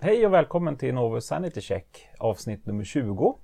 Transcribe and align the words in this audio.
Hej 0.00 0.26
och 0.26 0.32
välkommen 0.32 0.76
till 0.76 0.94
Novus 0.94 1.26
Sanity 1.26 1.60
Check 1.60 2.08
avsnitt 2.18 2.66
nummer 2.66 2.84
20. 2.84 3.38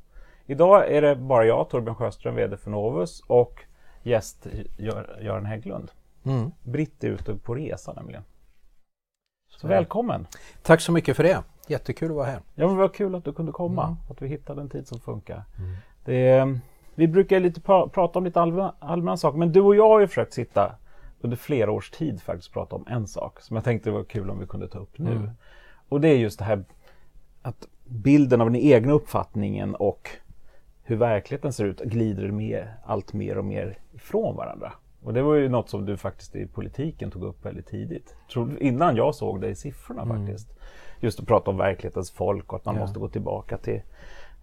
Idag 0.47 0.92
är 0.92 1.03
det 1.03 1.17
bara 1.17 1.45
jag, 1.45 1.69
Torbjörn 1.69 1.95
Sjöström, 1.95 2.34
VD 2.34 2.57
för 2.57 2.71
Novus 2.71 3.21
och 3.27 3.65
gäst 4.03 4.47
Göran 5.21 5.47
Hägglund. 5.47 5.91
Mm. 6.25 6.51
Britt 6.63 7.05
är 7.05 7.09
ute 7.09 7.35
på 7.35 7.55
resa 7.55 7.93
nämligen. 7.93 8.23
Så 9.48 9.69
välkommen! 9.69 10.27
Tack 10.62 10.80
så 10.80 10.93
mycket 10.93 11.17
för 11.17 11.23
det! 11.23 11.43
Jättekul 11.67 12.11
att 12.11 12.16
vara 12.16 12.27
här. 12.27 12.40
Ja, 12.55 12.66
men 12.66 12.77
vad 12.77 12.95
kul 12.95 13.14
att 13.14 13.25
du 13.25 13.32
kunde 13.32 13.52
komma, 13.52 13.84
mm. 13.84 13.96
att 14.11 14.23
vi 14.23 14.29
hittade 14.29 14.61
en 14.61 14.68
tid 14.68 14.89
som 14.89 15.00
funkar. 15.00 15.45
Mm. 15.59 15.77
Det, 16.05 16.61
vi 16.95 17.09
brukar 17.09 17.41
lite 17.41 17.61
pra 17.61 17.89
prata 17.89 18.18
om 18.18 18.25
lite 18.25 18.41
allmänna, 18.41 18.75
allmänna 18.79 19.16
saker, 19.16 19.39
men 19.39 19.52
du 19.52 19.61
och 19.61 19.77
jag 19.77 19.89
har 19.89 20.00
ju 20.00 20.07
försökt 20.07 20.32
sitta 20.32 20.77
under 21.21 21.36
flera 21.36 21.71
års 21.71 21.91
tid 21.91 22.23
faktiskt 22.23 22.52
prata 22.52 22.77
om 22.77 22.86
en 22.89 23.07
sak 23.07 23.41
som 23.41 23.57
jag 23.57 23.64
tänkte 23.64 23.91
var 23.91 24.05
kul 24.05 24.30
om 24.30 24.39
vi 24.39 24.46
kunde 24.46 24.68
ta 24.68 24.79
upp 24.79 24.98
nu. 24.98 25.30
Och 25.89 26.01
det 26.01 26.09
är 26.09 26.16
just 26.16 26.39
det 26.39 26.45
här 26.45 26.64
att 27.43 27.69
bilden 27.84 28.41
av 28.41 28.51
den 28.51 28.61
egna 28.61 28.92
uppfattningen 28.92 29.75
och 29.75 30.11
hur 30.83 30.97
verkligheten 30.97 31.52
ser 31.52 31.65
ut 31.65 31.80
glider 31.80 32.30
med 32.30 32.69
allt 32.84 33.12
mer 33.12 33.38
och 33.38 33.45
mer 33.45 33.79
ifrån 33.92 34.37
varandra. 34.37 34.73
Och 35.02 35.15
det 35.15 35.23
var 35.23 35.34
ju 35.34 35.48
något 35.48 35.69
som 35.69 35.87
du 35.87 35.97
faktiskt 35.97 36.37
i 36.37 36.47
politiken 36.47 37.11
tog 37.11 37.23
upp 37.23 37.45
väldigt 37.45 37.66
tidigt. 37.66 38.16
Innan 38.61 38.97
jag 38.97 39.15
såg 39.15 39.41
det 39.41 39.48
i 39.48 39.55
siffrorna 39.55 40.02
mm. 40.02 40.16
faktiskt. 40.16 40.59
Just 41.01 41.20
att 41.20 41.27
prata 41.27 41.51
om 41.51 41.56
verklighetens 41.56 42.11
folk 42.11 42.53
och 42.53 42.59
att 42.59 42.64
man 42.64 42.75
ja. 42.75 42.80
måste 42.80 42.98
gå 42.98 43.09
tillbaka 43.09 43.59
till. 43.59 43.83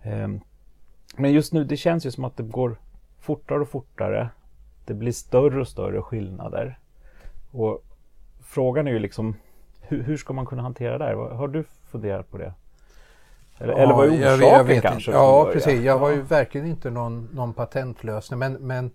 Um, 0.05 0.41
men 1.17 1.31
just 1.31 1.53
nu, 1.53 1.63
det 1.63 1.77
känns 1.77 2.05
ju 2.05 2.11
som 2.11 2.25
att 2.25 2.37
det 2.37 2.43
går 2.43 2.75
fortare 3.19 3.59
och 3.59 3.69
fortare. 3.69 4.29
Det 4.85 4.93
blir 4.93 5.11
större 5.11 5.61
och 5.61 5.67
större 5.67 6.01
skillnader. 6.01 6.79
Och 7.51 7.83
frågan 8.41 8.87
är 8.87 8.91
ju 8.91 8.99
liksom 8.99 9.35
hur, 9.91 10.03
hur 10.03 10.17
ska 10.17 10.33
man 10.33 10.45
kunna 10.45 10.61
hantera 10.61 10.97
det 10.97 11.05
här? 11.05 11.13
Har 11.13 11.47
du 11.47 11.63
funderat 11.91 12.31
på 12.31 12.37
det? 12.37 12.53
Eller, 13.57 13.73
ja, 13.73 13.79
eller 13.79 13.93
vad 13.93 14.07
är 14.07 14.11
orsaken 14.11 14.67
jag, 14.67 14.75
jag 14.75 14.83
kanske? 14.83 15.11
Ja, 15.11 15.49
precis. 15.53 15.81
Jag 15.83 15.99
har 15.99 16.09
ju 16.09 16.21
verkligen 16.21 16.67
inte 16.67 16.89
någon, 16.89 17.29
någon 17.33 17.53
patentlösning. 17.53 18.39
Men, 18.39 18.53
men 18.53 18.91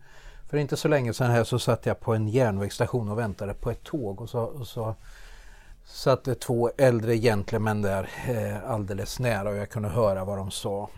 för 0.48 0.56
inte 0.56 0.76
så 0.76 0.88
länge 0.88 1.12
sedan 1.12 1.30
här 1.30 1.44
så 1.44 1.58
satt 1.58 1.86
jag 1.86 2.00
på 2.00 2.14
en 2.14 2.28
järnvägsstation 2.28 3.10
och 3.10 3.18
väntade 3.18 3.54
på 3.54 3.70
ett 3.70 3.82
tåg. 3.82 4.20
Och 4.20 4.28
så, 4.28 4.40
och 4.40 4.66
så 4.66 4.94
satt 5.84 6.24
det 6.24 6.34
två 6.34 6.70
äldre 6.78 7.16
gentlemän 7.16 7.82
där 7.82 8.08
eh, 8.28 8.70
alldeles 8.70 9.20
nära 9.20 9.48
och 9.48 9.56
jag 9.56 9.70
kunde 9.70 9.88
höra 9.88 10.24
vad 10.24 10.38
de 10.38 10.50
sa. 10.50 10.88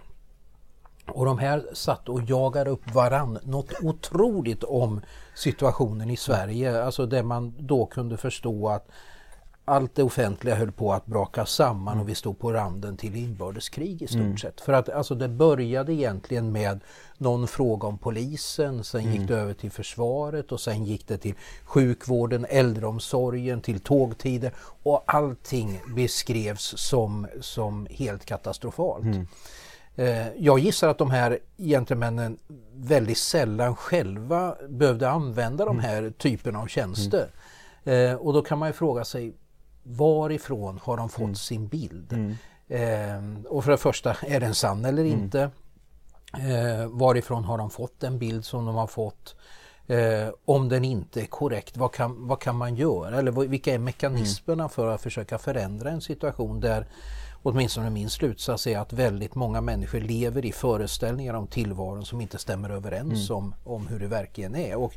Och 1.07 1.25
de 1.25 1.39
här 1.39 1.65
satt 1.73 2.09
och 2.09 2.23
jagade 2.23 2.71
upp 2.71 2.95
varann 2.95 3.39
något 3.43 3.73
otroligt 3.83 4.65
om 4.65 5.01
situationen 5.35 6.11
i 6.11 6.17
Sverige. 6.17 6.85
Alltså 6.85 7.07
där 7.07 7.23
man 7.23 7.55
då 7.59 7.87
kunde 7.87 8.17
förstå 8.17 8.69
att 8.69 8.89
allt 9.69 9.95
det 9.95 10.03
offentliga 10.03 10.55
höll 10.55 10.73
på 10.73 10.93
att 10.93 11.07
braka 11.07 11.47
samman 11.47 11.93
mm. 11.93 12.03
och 12.03 12.09
vi 12.09 12.15
stod 12.15 12.39
på 12.39 12.53
randen 12.53 12.97
till 12.97 13.17
inbördeskrig 13.17 14.03
i 14.03 14.07
stort 14.07 14.21
mm. 14.21 14.39
sett. 14.39 14.61
För 14.61 14.73
att 14.73 14.89
alltså, 14.89 15.15
det 15.15 15.29
började 15.29 15.93
egentligen 15.93 16.53
med 16.53 16.81
någon 17.19 17.49
fråga 17.49 17.89
om 17.89 17.99
polisen, 17.99 18.85
sen 18.85 19.01
mm. 19.01 19.13
gick 19.13 19.29
det 19.29 19.35
över 19.35 19.55
till 19.55 19.71
försvaret 19.71 20.53
och 20.53 20.61
sen 20.61 20.85
gick 20.85 21.09
det 21.09 21.19
till 21.19 21.35
sjukvården, 21.65 22.47
äldreomsorgen, 22.49 23.61
till 23.61 23.81
tågtider 23.81 24.53
och 24.83 25.03
allting 25.07 25.81
beskrevs 25.97 26.75
som, 26.77 27.27
som 27.41 27.87
helt 27.91 28.25
katastrofalt. 28.25 29.05
Mm. 29.05 29.27
Eh, 29.97 30.29
jag 30.37 30.59
gissar 30.59 30.89
att 30.89 30.99
de 30.99 31.11
här 31.11 31.39
gentlemännen 31.57 32.39
väldigt 32.75 33.19
sällan 33.19 33.77
själva 33.77 34.55
behövde 34.69 35.11
använda 35.11 35.65
de 35.65 35.79
mm. 35.79 35.85
här 35.85 36.13
typerna 36.19 36.61
av 36.61 36.67
tjänster. 36.67 37.31
Mm. 37.85 38.11
Eh, 38.11 38.17
och 38.17 38.33
då 38.33 38.43
kan 38.43 38.59
man 38.59 38.69
ju 38.69 38.73
fråga 38.73 39.05
sig 39.05 39.35
varifrån 39.89 40.81
har 40.83 40.97
de 40.97 41.09
fått 41.09 41.21
mm. 41.21 41.35
sin 41.35 41.69
bild? 41.69 42.13
Mm. 42.13 42.37
Eh, 42.69 43.45
och 43.49 43.65
för 43.65 43.71
det 43.71 43.79
första, 43.79 44.17
är 44.27 44.41
den 44.41 44.55
sann 44.55 44.85
eller 44.85 45.05
mm. 45.05 45.19
inte? 45.19 45.51
Eh, 46.33 46.87
varifrån 46.87 47.45
har 47.45 47.59
de 47.59 47.71
fått 47.71 48.01
den 48.01 48.19
bild 48.19 48.45
som 48.45 48.67
de 48.67 48.75
har 48.75 48.87
fått? 48.87 49.37
Eh, 49.87 50.29
om 50.45 50.69
den 50.69 50.85
inte 50.85 51.21
är 51.21 51.27
korrekt, 51.27 51.77
vad 51.77 51.93
kan, 51.93 52.27
vad 52.27 52.41
kan 52.41 52.57
man 52.57 52.77
göra? 52.77 53.19
Eller 53.19 53.33
vilka 53.33 53.75
är 53.75 53.79
mekanismerna 53.79 54.63
mm. 54.63 54.71
för 54.71 54.87
att 54.87 55.03
försöka 55.03 55.39
förändra 55.39 55.91
en 55.91 56.01
situation 56.01 56.61
där 56.61 56.87
åtminstone 57.43 57.91
min 57.91 58.11
slutsats 58.11 58.67
är 58.67 58.79
att 58.79 58.93
väldigt 58.93 59.35
många 59.35 59.61
människor 59.61 60.01
lever 60.01 60.45
i 60.45 60.53
föreställningar 60.53 61.35
om 61.35 61.47
tillvaron 61.47 62.05
som 62.05 62.21
inte 62.21 62.39
stämmer 62.39 62.71
överens 62.71 63.31
mm. 63.31 63.37
om, 63.37 63.55
om 63.65 63.87
hur 63.87 64.01
det 64.01 64.07
verkligen 64.07 64.55
är. 64.55 64.77
Och 64.77 64.95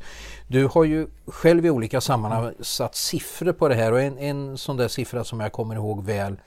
du 0.48 0.68
har 0.68 0.84
ju 0.84 1.08
själv 1.28 1.66
i 1.66 1.70
olika 1.70 2.02
sammanhang 2.02 2.44
mm. 2.44 2.56
satt 2.60 2.96
siffror 2.96 3.54
på 3.54 3.68
det 3.68 3.76
här 3.76 3.92
och 3.92 4.02
en, 4.02 4.18
en 4.18 4.58
sån 4.58 4.78
där 4.78 4.88
siffra 4.88 5.24
som 5.24 5.40
jag 5.40 5.52
kommer 5.52 5.76
ihåg 5.76 6.04
väl 6.04 6.38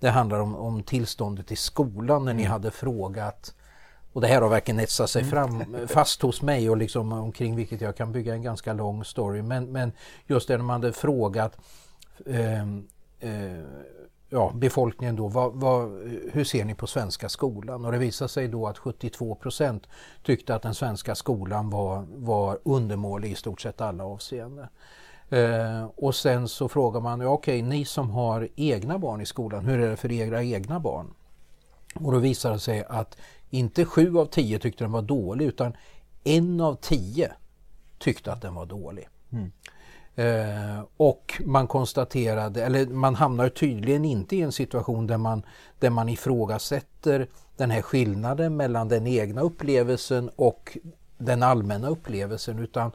det 0.00 0.10
handlar 0.10 0.40
om, 0.40 0.56
om 0.56 0.82
tillståndet 0.82 1.52
i 1.52 1.56
skolan 1.56 2.24
när 2.24 2.32
mm. 2.32 2.42
ni 2.42 2.48
hade 2.48 2.70
frågat 2.70 3.54
och 4.12 4.20
det 4.20 4.26
här 4.26 4.42
har 4.42 4.48
verkligen 4.48 4.80
etsat 4.80 5.10
sig 5.10 5.22
mm. 5.22 5.30
fram 5.30 5.64
fast 5.88 6.22
hos 6.22 6.42
mig 6.42 6.70
och 6.70 6.76
liksom 6.76 7.12
omkring 7.12 7.56
vilket 7.56 7.80
jag 7.80 7.96
kan 7.96 8.12
bygga 8.12 8.34
en 8.34 8.42
ganska 8.42 8.72
lång 8.72 9.04
story. 9.04 9.42
Men, 9.42 9.72
men 9.72 9.92
just 10.26 10.48
det 10.48 10.56
när 10.56 10.64
man 10.64 10.82
hade 10.82 10.92
frågat 10.92 11.56
eh, 12.26 12.62
eh, 13.20 13.64
ja, 14.32 14.52
befolkningen 14.54 15.16
då, 15.16 15.28
vad, 15.28 15.52
vad, 15.52 15.88
hur 16.32 16.44
ser 16.44 16.64
ni 16.64 16.74
på 16.74 16.86
svenska 16.86 17.28
skolan? 17.28 17.84
Och 17.84 17.92
det 17.92 17.98
visade 17.98 18.28
sig 18.28 18.48
då 18.48 18.66
att 18.66 18.78
72 18.78 19.34
procent 19.34 19.86
tyckte 20.22 20.54
att 20.54 20.62
den 20.62 20.74
svenska 20.74 21.14
skolan 21.14 21.70
var, 21.70 22.06
var 22.16 22.58
undermålig 22.62 23.30
i 23.30 23.34
stort 23.34 23.60
sett 23.60 23.80
alla 23.80 24.04
avseenden. 24.04 24.66
Eh, 25.28 25.84
och 25.96 26.14
sen 26.14 26.48
så 26.48 26.68
frågar 26.68 27.00
man, 27.00 27.20
ja, 27.20 27.28
okej, 27.28 27.62
ni 27.62 27.84
som 27.84 28.10
har 28.10 28.48
egna 28.56 28.98
barn 28.98 29.20
i 29.20 29.26
skolan, 29.26 29.64
hur 29.64 29.80
är 29.80 29.90
det 29.90 29.96
för 29.96 30.12
era 30.12 30.42
egna 30.42 30.80
barn? 30.80 31.14
Och 31.94 32.12
då 32.12 32.18
visade 32.18 32.54
det 32.54 32.60
sig 32.60 32.84
att 32.88 33.16
inte 33.50 33.84
sju 33.84 34.18
av 34.18 34.26
tio 34.26 34.58
tyckte 34.58 34.84
den 34.84 34.92
var 34.92 35.02
dålig 35.02 35.46
utan 35.46 35.76
en 36.24 36.60
av 36.60 36.74
tio 36.74 37.32
tyckte 37.98 38.32
att 38.32 38.42
den 38.42 38.54
var 38.54 38.66
dålig. 38.66 39.08
Mm. 39.32 39.52
Eh, 40.16 40.80
och 40.96 41.40
man 41.44 41.66
konstaterade, 41.66 42.64
eller 42.64 42.86
man 42.86 43.14
hamnar 43.14 43.48
tydligen 43.48 44.04
inte 44.04 44.36
i 44.36 44.42
en 44.42 44.52
situation 44.52 45.06
där 45.06 45.18
man, 45.18 45.42
där 45.78 45.90
man 45.90 46.08
ifrågasätter 46.08 47.26
den 47.56 47.70
här 47.70 47.82
skillnaden 47.82 48.56
mellan 48.56 48.88
den 48.88 49.06
egna 49.06 49.40
upplevelsen 49.40 50.30
och 50.36 50.78
den 51.18 51.42
allmänna 51.42 51.88
upplevelsen 51.88 52.58
utan 52.58 52.92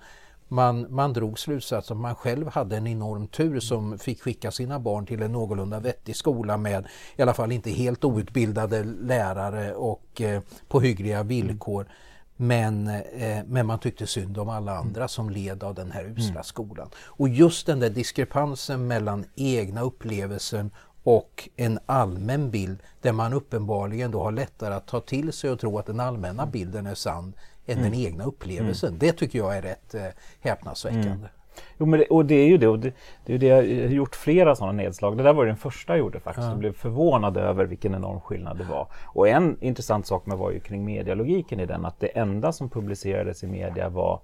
man, 0.48 0.88
man 0.90 1.14
drog 1.14 1.40
slutsatsen 1.40 1.98
att 1.98 2.02
man 2.02 2.16
själv 2.16 2.48
hade 2.48 2.78
en 2.78 2.88
enorm 2.88 3.28
tur 3.28 3.60
som 3.60 4.00
fick 4.00 4.22
skicka 4.22 4.52
sina 4.52 4.80
barn 4.80 5.06
till 5.06 5.22
en 5.22 5.32
någorlunda 5.32 5.80
vettig 5.80 6.16
skola 6.16 6.58
med 6.58 6.88
i 7.16 7.22
alla 7.22 7.34
fall 7.34 7.52
inte 7.52 7.72
helt 7.72 8.04
outbildade 8.04 8.84
lärare 8.84 9.74
och 9.74 10.22
eh, 10.22 10.42
på 10.68 10.80
hyggliga 10.80 11.24
villkor. 11.24 11.88
Men, 12.38 12.88
eh, 12.88 13.44
men 13.48 13.66
man 13.66 13.80
tyckte 13.80 14.08
synd 14.08 14.38
om 14.38 14.50
alla 14.50 14.78
andra 14.78 15.08
som 15.08 15.30
led 15.30 15.64
av 15.64 15.76
den 15.76 15.92
här 15.92 16.04
usla 16.04 16.32
mm. 16.32 16.44
skolan. 16.44 16.90
Och 16.98 17.30
just 17.30 17.66
den 17.66 17.80
där 17.80 17.90
diskrepansen 17.90 18.88
mellan 18.88 19.26
egna 19.36 19.82
upplevelsen 19.82 20.72
och 21.04 21.50
en 21.56 21.80
allmän 21.86 22.52
bild 22.52 22.80
där 23.02 23.12
man 23.12 23.34
uppenbarligen 23.34 24.12
då 24.12 24.24
har 24.24 24.32
lättare 24.32 24.74
att 24.74 24.88
ta 24.88 25.00
till 25.00 25.34
sig 25.34 25.50
och 25.50 25.60
tro 25.60 25.80
att 25.80 25.86
den 25.86 26.00
allmänna 26.00 26.44
mm. 26.44 26.52
bilden 26.52 26.88
är 26.88 26.96
sann 26.96 27.34
än 27.66 27.78
mm. 27.78 27.92
den 27.92 28.00
egna 28.00 28.24
upplevelsen. 28.24 28.90
Mm. 28.90 29.00
Det 29.00 29.12
tycker 29.12 29.40
jag 29.40 29.58
är 29.58 29.62
rätt 29.62 29.96
eh, 29.96 30.08
häpnadsväckande. 30.40 31.28
Jo, 31.78 31.86
men 31.86 32.00
det, 32.00 32.06
och 32.06 32.26
det 32.26 32.36
är 32.36 32.48
ju 32.48 32.58
det. 32.58 32.68
Och 32.68 32.80
det, 32.80 32.94
det 33.26 33.34
är 33.34 33.38
det 33.38 33.48
jag 33.48 33.56
har 33.56 33.94
gjort 33.94 34.16
flera 34.16 34.56
sådana 34.56 34.74
nedslag. 34.74 35.18
Det 35.18 35.24
där 35.24 35.34
var 35.34 35.46
den 35.46 35.58
första 35.58 35.94
jag 35.94 36.00
gjorde 36.00 36.20
faktiskt. 36.20 36.46
Ja. 36.46 36.52
Jag 36.52 36.60
blev 36.60 36.74
förvånad 36.74 37.38
över 37.38 37.66
vilken 37.66 37.96
enorm 37.96 38.20
skillnad 38.20 38.58
det 38.58 38.64
var. 38.64 38.88
Och 39.06 39.28
en 39.28 39.58
intressant 39.62 40.08
sak 40.08 40.26
med 40.26 40.38
var 40.38 40.52
ju 40.52 40.60
kring 40.60 40.86
medialogiken 40.86 41.60
i 41.60 41.66
den 41.66 41.86
att 41.86 42.00
det 42.00 42.08
enda 42.08 42.52
som 42.52 42.70
publicerades 42.70 43.44
i 43.44 43.48
media 43.48 43.90
var 43.90 44.22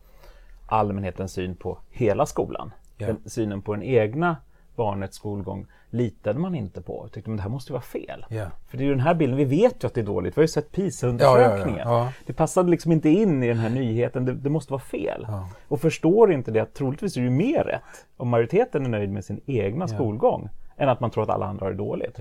allmänhetens 0.67 1.31
syn 1.31 1.55
på 1.55 1.77
hela 1.89 2.25
skolan. 2.25 2.71
Ja. 2.97 3.07
Den, 3.07 3.17
synen 3.25 3.61
på 3.61 3.73
den 3.73 3.83
egna 3.83 4.37
barnets 4.75 5.15
skolgång 5.17 5.67
litade 5.89 6.39
man 6.39 6.55
inte 6.55 6.81
på. 6.81 7.07
Tyckte 7.11 7.31
att 7.31 7.37
det 7.37 7.43
här 7.43 7.49
måste 7.49 7.73
vara 7.73 7.81
fel. 7.81 8.25
Yeah. 8.29 8.51
För 8.67 8.77
det 8.77 8.83
är 8.83 8.85
ju 8.85 8.91
den 8.91 8.99
här 8.99 9.13
bilden, 9.13 9.37
vi 9.37 9.45
vet 9.45 9.83
ju 9.83 9.87
att 9.87 9.93
det 9.93 10.01
är 10.01 10.05
dåligt. 10.05 10.37
Vi 10.37 10.39
har 10.39 10.43
ju 10.43 10.47
sett 10.47 10.71
PISA-undersökningen. 10.71 11.79
Ja, 11.79 11.91
ja, 11.91 12.05
ja, 12.05 12.13
det 12.25 12.33
passade 12.33 12.69
liksom 12.69 12.91
inte 12.91 13.09
in 13.09 13.43
i 13.43 13.47
den 13.47 13.57
här 13.57 13.69
nyheten. 13.69 14.25
Det, 14.25 14.33
det 14.33 14.49
måste 14.49 14.73
vara 14.73 14.81
fel. 14.81 15.27
Och 15.67 15.81
förstår 15.81 16.33
inte 16.33 16.51
det 16.51 16.59
att 16.59 16.73
troligtvis 16.73 17.17
är 17.17 17.21
det 17.21 17.25
ju 17.25 17.31
mer 17.31 17.63
rätt 17.63 18.05
om 18.17 18.29
majoriteten 18.29 18.85
är 18.85 18.89
nöjd 18.89 19.09
med 19.11 19.25
sin 19.25 19.41
egna 19.45 19.87
skolgång 19.87 20.49
än 20.77 20.89
att 20.89 20.99
man 20.99 21.11
tror 21.11 21.23
att 21.23 21.29
alla 21.29 21.45
andra 21.45 21.65
har 21.65 21.71
det 21.71 21.77
dåligt. 21.77 22.19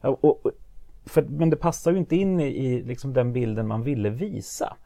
Och, 0.00 0.24
och, 0.24 0.50
för, 1.06 1.22
men 1.22 1.50
det 1.50 1.56
passar 1.56 1.92
ju 1.92 1.98
inte 1.98 2.16
in 2.16 2.40
i, 2.40 2.46
i 2.46 2.82
liksom 2.82 3.12
den 3.12 3.32
bilden 3.32 3.66
man 3.66 3.82
ville 3.82 4.10
visa. 4.10 4.76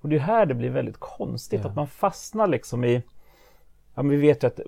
Och 0.00 0.08
det 0.08 0.16
är 0.16 0.20
här 0.20 0.46
det 0.46 0.54
blir 0.54 0.70
väldigt 0.70 0.98
konstigt 0.98 1.64
att 1.64 1.76
man 1.76 1.86
fastnar 1.86 2.46
liksom 2.46 2.84
i 2.84 3.02
Ja, 3.94 4.02
men 4.02 4.10
vi 4.10 4.16
vet 4.16 4.42
ju 4.42 4.46
att 4.46 4.60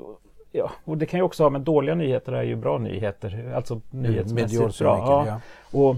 Ja, 0.56 0.70
och 0.84 0.98
det 0.98 1.06
kan 1.06 1.20
ju 1.20 1.24
också 1.24 1.42
ha 1.42 1.50
med 1.50 1.60
dåliga 1.60 1.94
nyheter 1.94 2.32
är 2.32 2.42
ju 2.42 2.56
bra 2.56 2.78
nyheter. 2.78 3.52
Alltså 3.56 3.80
nyhetsmässigt 3.90 4.78
bra. 4.78 5.24
Ja. 5.26 5.40
Och, 5.78 5.96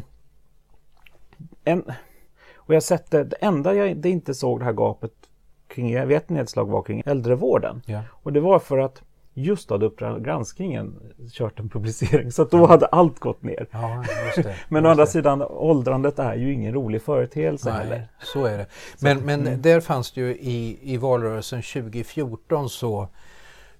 en, 1.64 1.85
och 2.56 2.75
jag 2.75 2.82
sett 2.82 3.11
det, 3.11 3.25
det 3.25 3.37
enda 3.37 3.75
jag 3.75 3.97
det 3.97 4.11
inte 4.11 4.35
såg 4.35 4.58
det 4.61 4.64
här 4.64 4.73
gapet 4.73 5.12
kring 5.69 6.06
vid 6.06 6.17
ett 6.17 6.29
nedslag 6.29 6.70
var 6.70 6.82
kring 6.82 7.03
äldrevården. 7.06 7.82
Ja. 7.87 8.00
Och 8.11 8.32
det 8.32 8.41
var 8.41 8.58
för 8.58 8.79
att 8.79 9.03
just 9.35 9.70
hade 9.70 9.87
Uppdrag 9.87 10.25
granskningen 10.25 10.94
kört 11.32 11.61
en 11.61 11.69
publicering 11.69 12.32
så 12.32 12.44
då 12.44 12.67
hade 12.67 12.87
allt 12.87 13.19
gått 13.19 13.43
ner. 13.43 13.67
Ja, 13.70 14.05
just 14.26 14.49
det, 14.49 14.56
men 14.69 14.87
å 14.87 14.88
andra 14.88 15.05
det. 15.05 15.11
sidan, 15.11 15.43
åldrandet 15.43 16.19
är 16.19 16.35
ju 16.35 16.53
ingen 16.53 16.75
rolig 16.75 17.03
företeelse 17.03 17.70
Nej, 17.70 17.79
heller. 17.79 18.08
så 18.23 18.44
är 18.44 18.58
det. 18.58 18.67
Men, 19.00 19.19
men 19.19 19.62
där 19.62 19.81
fanns 19.81 20.12
det 20.12 20.20
ju 20.20 20.37
i, 20.37 20.79
i 20.82 20.97
valrörelsen 20.97 21.62
2014 21.62 22.69
så 22.69 23.08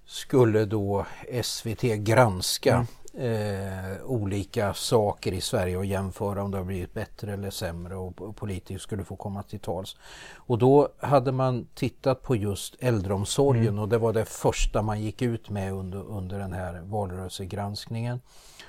skulle 0.07 0.65
då 0.65 1.07
SVT 1.43 1.83
granska 1.83 2.87
eh, 3.15 4.03
olika 4.05 4.75
saker 4.75 5.33
i 5.33 5.41
Sverige 5.41 5.77
och 5.77 5.85
jämföra 5.85 6.43
om 6.43 6.51
det 6.51 6.57
har 6.57 6.65
blivit 6.65 6.95
bättre 6.95 7.33
eller 7.33 7.51
sämre 7.51 7.97
och, 7.97 8.37
politiker 8.37 8.79
skulle 8.79 9.05
få 9.05 9.17
komma 9.17 9.43
till 9.43 9.61
tals. 9.61 9.97
Och 10.35 10.59
då 10.59 10.89
hade 10.99 11.33
man 11.33 11.67
tittat 11.75 12.23
på 12.23 12.37
just 12.37 12.77
äldreomsorgen 12.79 13.79
och 13.79 13.89
det 13.89 13.99
var 13.99 14.13
det 14.13 14.25
första 14.25 14.83
man 14.83 15.01
gick 15.01 15.23
ut 15.23 15.51
med 15.51 15.73
under, 15.73 15.99
under 15.99 16.39
den 16.39 16.53
här 16.53 16.81
valrörelsegranskningen. 16.81 18.21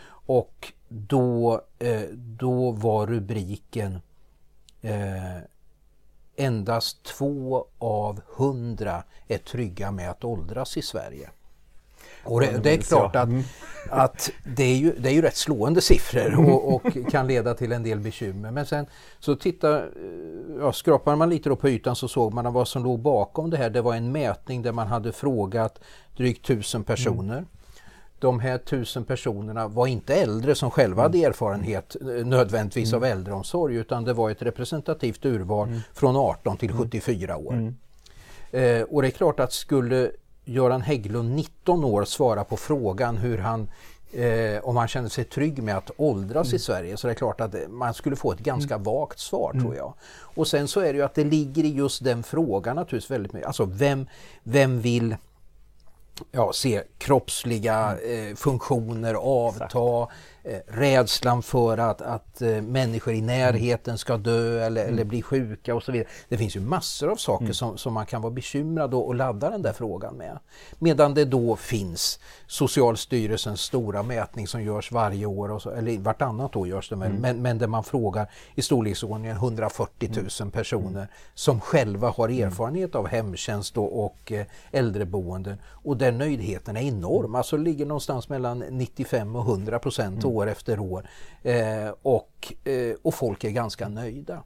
Och 0.09 0.73
då, 0.87 1.61
eh, 1.79 2.01
då 2.13 2.71
var 2.71 3.07
rubriken 3.07 3.99
eh, 4.81 5.37
endast 6.37 7.03
två 7.03 7.65
av 7.77 8.21
hundra 8.27 9.03
är 9.27 9.37
trygga 9.37 9.91
med 9.91 10.09
att 10.09 10.23
åldras 10.23 10.77
i 10.77 10.81
Sverige. 10.81 11.29
Och 12.23 12.41
det, 12.41 12.59
det 12.63 12.73
är 12.73 12.77
klart 12.77 13.15
att, 13.15 13.29
att 13.89 14.31
det, 14.55 14.63
är 14.63 14.75
ju, 14.75 14.93
det 14.99 15.09
är 15.09 15.13
ju 15.13 15.21
rätt 15.21 15.35
slående 15.35 15.81
siffror 15.81 16.49
och, 16.49 16.75
och 16.75 17.11
kan 17.11 17.27
leda 17.27 17.53
till 17.53 17.71
en 17.71 17.83
del 17.83 17.99
bekymmer. 17.99 18.51
Men 18.51 18.65
sen 18.65 18.85
så 19.19 19.35
tittar, 19.35 19.89
ja, 20.59 20.73
skrapar 20.73 21.15
man 21.15 21.29
lite 21.29 21.55
på 21.55 21.69
ytan 21.69 21.95
så 21.95 22.07
såg 22.07 22.33
man 22.33 22.45
att 22.45 22.53
vad 22.53 22.67
som 22.67 22.83
låg 22.83 22.99
bakom 22.99 23.49
det 23.49 23.57
här. 23.57 23.69
Det 23.69 23.81
var 23.81 23.95
en 23.95 24.11
mätning 24.11 24.61
där 24.61 24.71
man 24.71 24.87
hade 24.87 25.11
frågat 25.11 25.79
drygt 26.17 26.45
tusen 26.45 26.83
personer. 26.83 27.45
De 28.19 28.39
här 28.39 28.57
tusen 28.57 29.03
personerna 29.05 29.67
var 29.67 29.87
inte 29.87 30.15
äldre 30.15 30.55
som 30.55 30.71
själva 30.71 31.01
hade 31.01 31.23
erfarenhet 31.23 31.95
eh, 32.01 32.07
nödvändigtvis 32.25 32.93
av 32.93 33.05
äldreomsorg 33.05 33.75
utan 33.75 34.03
det 34.03 34.13
var 34.13 34.29
ett 34.29 34.41
representativt 34.41 35.25
urval 35.25 35.81
från 35.93 36.15
18 36.15 36.57
till 36.57 36.73
74 36.73 37.37
år. 37.37 37.73
Eh, 38.51 38.81
och 38.81 39.01
det 39.01 39.07
är 39.07 39.11
klart 39.11 39.39
att 39.39 39.53
skulle 39.53 40.11
Göran 40.45 40.81
Hägglund, 40.81 41.35
19 41.35 41.83
år, 41.83 42.05
svara 42.05 42.43
på 42.43 42.57
frågan 42.57 43.17
hur 43.17 43.37
han 43.37 43.69
eh, 44.13 44.59
om 44.63 44.77
han 44.77 44.87
känner 44.87 45.09
sig 45.09 45.23
trygg 45.23 45.63
med 45.63 45.77
att 45.77 45.91
åldras 45.97 46.53
i 46.53 46.59
Sverige 46.59 46.97
så 46.97 47.07
det 47.07 47.13
är 47.13 47.15
klart 47.15 47.41
att 47.41 47.55
man 47.69 47.93
skulle 47.93 48.15
få 48.15 48.31
ett 48.31 48.39
ganska 48.39 48.77
vagt 48.77 49.19
svar 49.19 49.51
tror 49.51 49.75
jag. 49.75 49.93
Och 50.35 50.47
sen 50.47 50.67
så 50.67 50.79
är 50.79 50.93
det 50.93 50.97
ju 50.97 51.05
att 51.05 51.15
det 51.15 51.23
ligger 51.23 51.63
i 51.63 51.73
just 51.73 52.03
den 52.03 52.23
frågan 52.23 52.75
naturligtvis 52.75 53.11
väldigt 53.11 53.33
mycket. 53.33 53.47
Alltså 53.47 53.65
vem, 53.65 54.07
vem 54.43 54.81
vill 54.81 55.15
ja, 56.31 56.53
se 56.53 56.83
kroppsliga 56.97 57.97
eh, 57.99 58.35
funktioner 58.35 59.15
avta, 59.47 59.65
Exakt 59.65 60.13
rädslan 60.67 61.43
för 61.43 61.77
att, 61.77 62.01
att 62.01 62.41
eh, 62.41 62.61
människor 62.61 63.13
i 63.13 63.21
närheten 63.21 63.97
ska 63.97 64.17
dö 64.17 64.65
eller, 64.65 64.85
eller 64.85 65.03
bli 65.03 65.21
sjuka 65.21 65.75
och 65.75 65.83
så 65.83 65.91
vidare. 65.91 66.07
Det 66.29 66.37
finns 66.37 66.55
ju 66.55 66.59
massor 66.59 67.11
av 67.11 67.15
saker 67.15 67.51
som, 67.51 67.77
som 67.77 67.93
man 67.93 68.05
kan 68.05 68.21
vara 68.21 68.33
bekymrad 68.33 68.93
och, 68.93 69.07
och 69.07 69.15
ladda 69.15 69.49
den 69.49 69.61
där 69.61 69.73
frågan 69.73 70.15
med. 70.15 70.39
Medan 70.79 71.13
det 71.13 71.25
då 71.25 71.55
finns 71.55 72.19
Socialstyrelsens 72.47 73.61
stora 73.61 74.03
mätning 74.03 74.47
som 74.47 74.63
görs 74.63 74.91
varje 74.91 75.25
år, 75.25 75.51
och 75.51 75.61
så, 75.61 75.69
eller 75.69 75.97
vartannat 75.97 76.55
år 76.55 76.67
görs 76.67 76.89
det 76.89 76.95
väl, 76.95 77.13
men, 77.13 77.41
men 77.41 77.57
där 77.57 77.67
man 77.67 77.83
frågar 77.83 78.31
i 78.55 78.61
storleksordningen 78.61 79.37
140 79.37 80.09
000 80.41 80.51
personer 80.51 81.07
som 81.33 81.61
själva 81.61 82.09
har 82.09 82.29
erfarenhet 82.29 82.95
av 82.95 83.07
hemtjänst 83.07 83.77
och, 83.77 84.05
och 84.05 84.31
eh, 84.31 84.45
äldreboenden. 84.71 85.57
Och 85.65 85.97
där 85.97 86.11
nöjdheten 86.11 86.77
är 86.77 86.81
enorm, 86.81 87.35
alltså 87.35 87.57
ligger 87.57 87.85
någonstans 87.85 88.29
mellan 88.29 88.59
95 88.59 89.35
och 89.35 89.47
100 89.47 89.79
procent 89.79 90.25
år 90.37 90.47
efter 90.47 90.79
år 90.79 91.07
eh, 91.43 91.93
och, 92.01 92.53
eh, 92.63 92.95
och 93.01 93.13
folk 93.13 93.43
är 93.43 93.51
ganska 93.51 93.89
nöjda. 93.89 94.43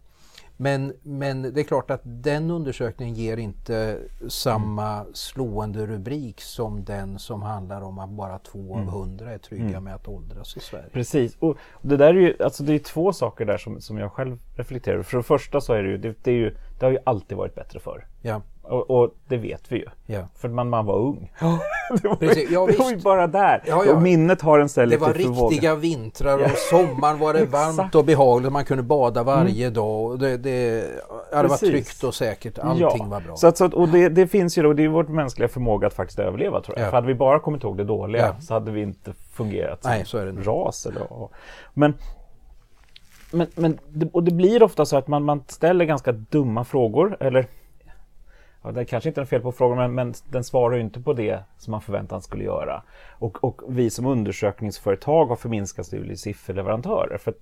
Men, 0.61 0.93
men 1.03 1.41
det 1.41 1.61
är 1.61 1.63
klart 1.63 1.91
att 1.91 2.01
den 2.03 2.51
undersökningen 2.51 3.15
ger 3.15 3.37
inte 3.37 3.99
samma 4.29 5.05
slående 5.13 5.85
rubrik 5.85 6.41
som 6.41 6.83
den 6.83 7.19
som 7.19 7.41
handlar 7.41 7.81
om 7.81 7.99
att 7.99 8.09
bara 8.09 8.39
två 8.39 8.75
av 8.75 8.85
hundra 8.85 9.31
är 9.31 9.37
trygga 9.37 9.79
med 9.79 9.95
att 9.95 10.07
åldras 10.07 10.57
i 10.57 10.59
Sverige. 10.59 10.89
Precis, 10.91 11.37
och 11.39 11.57
det 11.81 11.97
där 11.97 12.07
är 12.07 12.13
ju, 12.13 12.35
alltså 12.43 12.63
det 12.63 12.73
är 12.73 12.79
två 12.79 13.13
saker 13.13 13.45
där 13.45 13.57
som, 13.57 13.81
som 13.81 13.97
jag 13.97 14.11
själv 14.11 14.37
reflekterar 14.55 14.93
över. 14.93 15.03
För 15.03 15.17
det 15.17 15.23
första 15.23 15.61
så 15.61 15.73
är 15.73 15.83
det 15.83 15.89
ju, 15.89 15.97
det, 15.97 16.15
det 16.23 16.31
är 16.31 16.35
ju, 16.35 16.55
det 16.79 16.85
har 16.85 16.91
ju 16.91 16.99
alltid 17.03 17.37
varit 17.37 17.55
bättre 17.55 17.79
förr. 17.79 18.07
Ja, 18.21 18.41
Och, 18.63 18.89
och 18.91 19.11
det 19.27 19.37
vet 19.37 19.71
vi 19.71 19.77
ju. 19.77 19.85
ja. 20.05 20.27
För 20.35 20.49
man, 20.49 20.69
man 20.69 20.85
var 20.85 20.97
ung. 20.97 21.31
Ja, 21.41 21.59
det 22.01 22.07
var, 22.07 22.15
precis. 22.15 22.49
ju, 22.49 22.53
Ja, 22.53 22.65
det 22.65 22.79
var 22.79 22.91
ju 22.91 22.97
bara 22.97 23.27
där. 23.27 23.63
Ja, 23.67 23.83
ja. 23.85 23.93
Och 23.93 24.01
minnet 24.01 24.41
har 24.41 24.59
en 24.59 24.65
Det 24.65 24.69
selektiv 24.69 24.99
var 25.07 25.13
förmåga. 25.13 25.49
riktiga 25.49 25.75
vintrar 25.75 26.39
och 26.43 26.51
sommaren 26.57 27.19
var 27.19 27.33
det 27.33 27.45
varmt 27.51 27.95
och 27.95 28.05
behagligt. 28.05 28.51
Man 28.51 28.65
kunde 28.65 28.83
bada 28.83 29.23
varje 29.23 29.69
dag. 29.69 30.05
Och 30.11 30.19
det, 30.19 30.37
det, 30.37 30.81
det 31.31 31.47
var 31.47 31.57
tryggt 31.57 32.03
och 32.03 32.15
säkert. 32.15 32.59
Allting 32.59 33.09
var 33.09 33.21
bra. 33.21 33.35
Så 33.35 33.47
att, 33.47 33.57
så 33.57 33.65
att, 33.65 33.73
och 33.73 33.87
det, 33.87 34.09
det 34.09 34.27
finns 34.27 34.57
ju 34.57 34.61
då, 34.63 34.73
det 34.73 34.83
är 34.83 34.87
vår 34.87 35.03
mänskliga 35.03 35.47
förmåga 35.47 35.87
att 35.87 35.93
faktiskt 35.93 36.19
överleva 36.19 36.61
tror 36.61 36.77
jag. 36.77 36.85
Ja. 36.85 36.89
För 36.89 36.97
hade 36.97 37.07
vi 37.07 37.15
bara 37.15 37.39
kommit 37.39 37.63
ihåg 37.63 37.77
det 37.77 37.83
dåliga 37.83 38.35
så 38.41 38.53
hade 38.53 38.71
vi 38.71 38.81
inte 38.81 39.13
fungerat 39.33 39.81
som 39.83 39.91
Nej, 39.91 40.05
så 40.05 40.17
är 40.17 40.25
det 40.25 40.41
ras. 40.41 40.85
Eller, 40.85 41.13
och, 41.13 41.31
men, 41.73 41.93
men, 43.31 43.47
men 43.55 43.79
det, 43.89 44.09
och 44.13 44.23
det 44.23 44.31
blir 44.31 44.63
ofta 44.63 44.85
så 44.85 44.97
att 44.97 45.07
man, 45.07 45.23
man 45.23 45.43
ställer 45.47 45.85
ganska 45.85 46.11
dumma 46.11 46.63
frågor 46.63 47.17
eller 47.19 47.47
Ja, 48.63 48.71
det 48.71 48.85
kanske 48.85 49.09
inte 49.09 49.21
är 49.21 49.25
fel 49.25 49.41
på 49.41 49.51
frågan 49.51 49.77
men, 49.77 49.93
men 49.95 50.13
den 50.29 50.43
svarar 50.43 50.75
ju 50.75 50.81
inte 50.81 50.99
på 51.01 51.13
det 51.13 51.39
som 51.57 51.71
man 51.71 51.81
förväntar 51.81 52.19
skulle 52.19 52.43
göra. 52.43 52.83
Och, 53.11 53.43
och 53.43 53.61
vi 53.67 53.89
som 53.89 54.05
undersökningsföretag 54.05 55.25
har 55.25 55.35
förminskats 55.35 55.89
till 55.89 56.17
sifferleverantörer. 56.17 57.17
För 57.17 57.31
att 57.31 57.37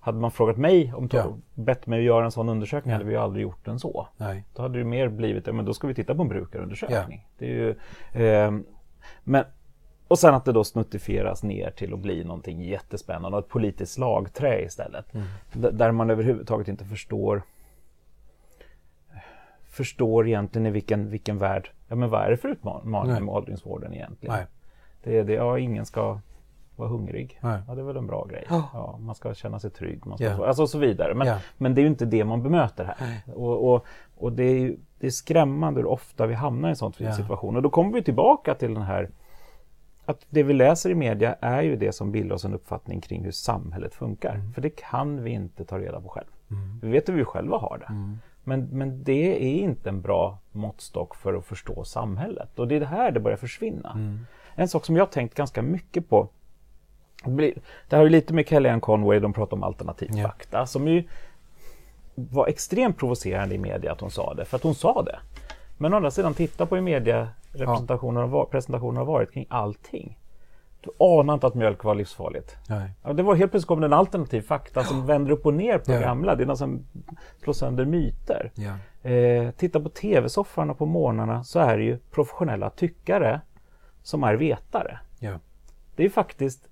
hade 0.00 0.18
man 0.18 0.30
frågat 0.30 0.56
mig, 0.56 0.92
om 0.96 1.08
Ja. 1.12 1.36
bett 1.54 1.86
mig 1.86 1.98
att 1.98 2.04
göra 2.04 2.24
en 2.24 2.30
sån 2.30 2.48
undersökning 2.48 2.92
hade 2.92 3.04
vi 3.04 3.16
aldrig 3.16 3.42
gjort 3.42 3.64
den 3.64 3.78
så. 3.78 4.08
Nej. 4.16 4.44
Då 4.54 4.62
hade 4.62 4.78
det 4.78 4.84
mer 4.84 5.08
blivit, 5.08 5.46
ja, 5.46 5.52
men 5.52 5.64
då 5.64 5.74
ska 5.74 5.86
vi 5.86 5.94
titta 5.94 6.14
på 6.14 6.22
en 6.22 6.28
brukarundersökning. 6.28 7.26
Det 7.38 7.44
är 7.46 7.50
ju, 7.50 7.74
ehm, 8.12 8.64
men, 9.24 9.44
och 10.08 10.18
sen 10.18 10.34
att 10.34 10.44
det 10.44 10.52
då 10.52 10.64
snuttifieras 10.64 11.42
ner 11.42 11.70
till 11.70 11.92
att 11.94 11.98
bli 11.98 12.24
någonting 12.24 12.62
jättespännande 12.62 13.38
och 13.38 13.44
ett 13.44 13.50
politiskt 13.50 13.92
slagträ 13.92 14.62
istället. 14.64 15.06
D- 15.52 15.70
där 15.72 15.90
man 15.92 16.10
överhuvudtaget 16.10 16.68
inte 16.68 16.84
förstår 16.84 17.42
förstår 19.74 20.26
egentligen 20.28 20.66
i 20.66 20.70
vilken, 20.70 21.10
vilken 21.10 21.38
värld, 21.38 21.70
ja 21.88 21.96
men 21.96 22.10
vad 22.10 22.22
är 22.22 22.30
det 22.30 22.36
för 22.36 22.48
utmaning 22.48 22.90
med 23.24 23.34
åldringsvården 23.34 23.94
egentligen? 23.94 24.34
Nej. 24.34 24.46
Det 25.02 25.18
är 25.18 25.24
det, 25.24 25.32
ja 25.32 25.58
ingen 25.58 25.86
ska 25.86 26.20
vara 26.76 26.88
hungrig. 26.88 27.38
Nej. 27.42 27.60
Ja, 27.68 27.74
det 27.74 27.80
är 27.80 27.84
väl 27.84 27.96
en 27.96 28.06
bra 28.06 28.24
grej. 28.24 28.44
Ja. 28.48 28.68
Ja, 28.72 28.98
man 29.00 29.14
ska 29.14 29.34
känna 29.34 29.58
sig 29.60 29.70
trygg. 29.70 30.06
Man 30.06 30.18
ska 30.18 30.26
Ja. 30.26 30.36
få, 30.36 30.44
alltså 30.44 30.62
och 30.62 30.68
så 30.70 30.78
vidare. 30.78 31.14
Men, 31.14 31.26
Ja. 31.26 31.38
men 31.56 31.74
det 31.74 31.80
är 31.80 31.82
ju 31.82 31.88
inte 31.88 32.04
det 32.04 32.24
man 32.24 32.42
bemöter 32.42 32.84
här. 32.84 33.20
Och, 33.34 33.74
och, 33.74 33.84
och 34.16 34.32
det, 34.32 34.42
är 34.44 34.58
ju, 34.58 34.76
det 34.98 35.06
är 35.06 35.10
skrämmande 35.10 35.80
hur 35.80 35.86
ofta 35.86 36.26
vi 36.26 36.34
hamnar 36.34 36.68
i 36.68 36.70
en 36.70 36.76
sån 36.76 36.92
Ja. 36.98 37.12
situation. 37.12 37.56
Och 37.56 37.62
då 37.62 37.70
kommer 37.70 37.92
vi 37.92 38.02
tillbaka 38.02 38.54
till 38.54 38.74
den 38.74 38.82
här 38.82 39.10
att 40.04 40.26
det 40.30 40.42
vi 40.42 40.52
läser 40.54 40.90
i 40.90 40.94
media 40.94 41.34
är 41.40 41.62
ju 41.62 41.76
det 41.76 41.92
som 41.92 42.12
bildar 42.12 42.34
oss 42.34 42.44
en 42.44 42.54
uppfattning 42.54 43.00
kring 43.00 43.24
hur 43.24 43.30
samhället 43.30 43.94
funkar. 43.94 44.34
Mm. 44.34 44.52
För 44.52 44.62
det 44.62 44.70
kan 44.70 45.22
vi 45.22 45.30
inte 45.30 45.64
ta 45.64 45.78
reda 45.78 46.00
på 46.00 46.08
själv. 46.08 46.26
Vi 46.82 46.90
vet 46.90 47.08
hur 47.08 47.14
vi 47.14 47.24
själva 47.24 47.58
har 47.58 47.78
det. 47.78 47.86
Mm. 47.86 48.18
Men, 48.44 48.68
men 48.72 49.04
det 49.04 49.44
är 49.44 49.62
inte 49.62 49.88
en 49.88 50.00
bra 50.00 50.38
måttstock 50.52 51.14
för 51.14 51.34
att 51.34 51.44
förstå 51.44 51.84
samhället. 51.84 52.58
Och 52.58 52.68
det 52.68 52.76
är 52.76 52.80
det 52.80 52.86
här 52.86 53.10
det 53.10 53.20
börjar 53.20 53.36
försvinna. 53.36 53.90
Mm. 53.90 54.26
En 54.54 54.68
sak 54.68 54.84
som 54.84 54.96
jag 54.96 55.02
har 55.02 55.12
tänkt 55.12 55.34
ganska 55.34 55.62
mycket 55.62 56.08
på. 56.08 56.28
Det, 57.88 57.96
har 57.96 58.02
ju 58.02 58.08
lite 58.08 58.34
med 58.34 58.48
Kellyanne 58.48 58.80
Conway, 58.80 59.18
de 59.18 59.32
pratar 59.32 59.56
om 59.56 59.62
alternativ 59.62 60.10
Ja. 60.12 60.28
fakta. 60.28 60.66
Som 60.66 60.88
ju 60.88 61.04
var 62.14 62.46
extremt 62.46 62.98
provocerande 62.98 63.54
i 63.54 63.58
media 63.58 63.92
att 63.92 64.00
hon 64.00 64.10
sa 64.10 64.34
det. 64.34 64.44
För 64.44 64.56
att 64.56 64.62
hon 64.62 64.74
sa 64.74 65.02
det. 65.02 65.18
Men 65.78 65.92
å 65.92 65.96
andra 65.96 66.10
sidan, 66.10 66.34
titta 66.34 66.66
på 66.66 66.74
hur 66.74 66.82
medierepresentationen 66.82 68.46
presentationen 68.50 68.96
har 68.96 69.04
varit 69.04 69.32
kring 69.32 69.46
allting. 69.48 70.18
Du 70.84 70.90
anar 70.98 71.34
inte 71.34 71.46
att 71.46 71.54
mjölk 71.54 71.84
var 71.84 71.94
livsfarligt. 71.94 72.56
Ja, 73.02 73.12
det 73.12 73.22
var 73.22 73.34
helt 73.34 73.50
plötsligt 73.50 73.68
kom 73.68 73.80
det 73.80 73.86
en 73.86 73.92
alternativ 73.92 74.42
fakta 74.42 74.84
som 74.84 75.06
vänder 75.06 75.30
upp 75.32 75.46
och 75.46 75.54
ner 75.54 75.78
på 75.78 75.92
Ja. 75.92 76.00
gamla. 76.00 76.34
Det 76.34 76.42
är 76.44 76.54
som 76.54 76.84
slår 77.42 77.52
sönder 77.52 77.84
myter. 77.84 78.52
Eh, 79.02 79.50
titta 79.50 79.80
på 79.80 79.88
tv-soffarna 79.88 80.74
på 80.74 80.86
morgnarna 80.86 81.44
så 81.44 81.58
är 81.58 81.78
det 81.78 81.84
ju 81.84 81.98
professionella 81.98 82.70
tyckare 82.70 83.40
som 84.02 84.24
är 84.24 84.34
vetare. 84.34 84.98
Det 85.96 86.04
är 86.04 86.08
faktiskt 86.08 86.68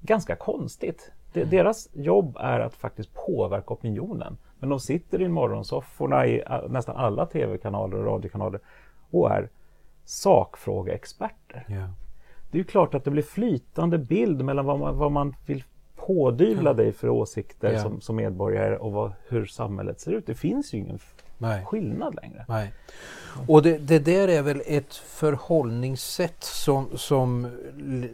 ganska 0.00 0.36
konstigt. 0.36 1.12
Det, 1.32 1.44
Deras 1.44 1.88
jobb 1.92 2.36
är 2.40 2.60
att 2.60 2.74
faktiskt 2.74 3.14
påverka 3.26 3.74
opinionen. 3.74 4.36
Men 4.58 4.68
de 4.68 4.80
sitter 4.80 5.22
i 5.22 5.28
morgonsofforna 5.28 6.26
i 6.26 6.42
a- 6.46 6.62
nästan 6.68 6.96
alla 6.96 7.26
tv-kanaler 7.26 7.96
och 7.98 8.04
radiokanaler 8.06 8.60
och 9.10 9.30
är 9.30 9.48
sakfrågeexperter. 10.04 11.64
Ja. 11.68 11.88
Det 12.56 12.60
är 12.60 12.62
ju 12.62 12.70
klart 12.70 12.94
att 12.94 13.04
det 13.04 13.10
blir 13.10 13.22
flytande 13.22 13.98
bild 13.98 14.44
mellan 14.44 14.64
vad 14.64 14.78
man, 14.78 14.98
vad 14.98 15.12
man 15.12 15.36
vill 15.46 15.64
pådyvla 15.96 16.74
dig 16.74 16.92
för 16.92 17.08
åsikter 17.08 17.72
Ja. 17.72 17.82
som, 17.82 18.00
som 18.00 18.16
medborgare 18.16 18.76
och 18.76 18.92
vad, 18.92 19.12
hur 19.28 19.46
samhället 19.46 20.00
ser 20.00 20.12
ut. 20.12 20.26
Det 20.26 20.34
finns 20.34 20.74
ju 20.74 20.78
ingen 20.78 20.98
Nej. 21.38 21.64
skillnad 21.64 22.14
längre. 22.14 22.44
Nej. 22.48 22.72
Och 23.48 23.62
det, 23.62 23.78
det, 23.78 23.98
där 23.98 24.28
är 24.28 24.42
väl 24.42 24.62
ett 24.66 24.94
förhållningssätt 24.94 26.44
som, 26.44 26.88
som 26.94 27.50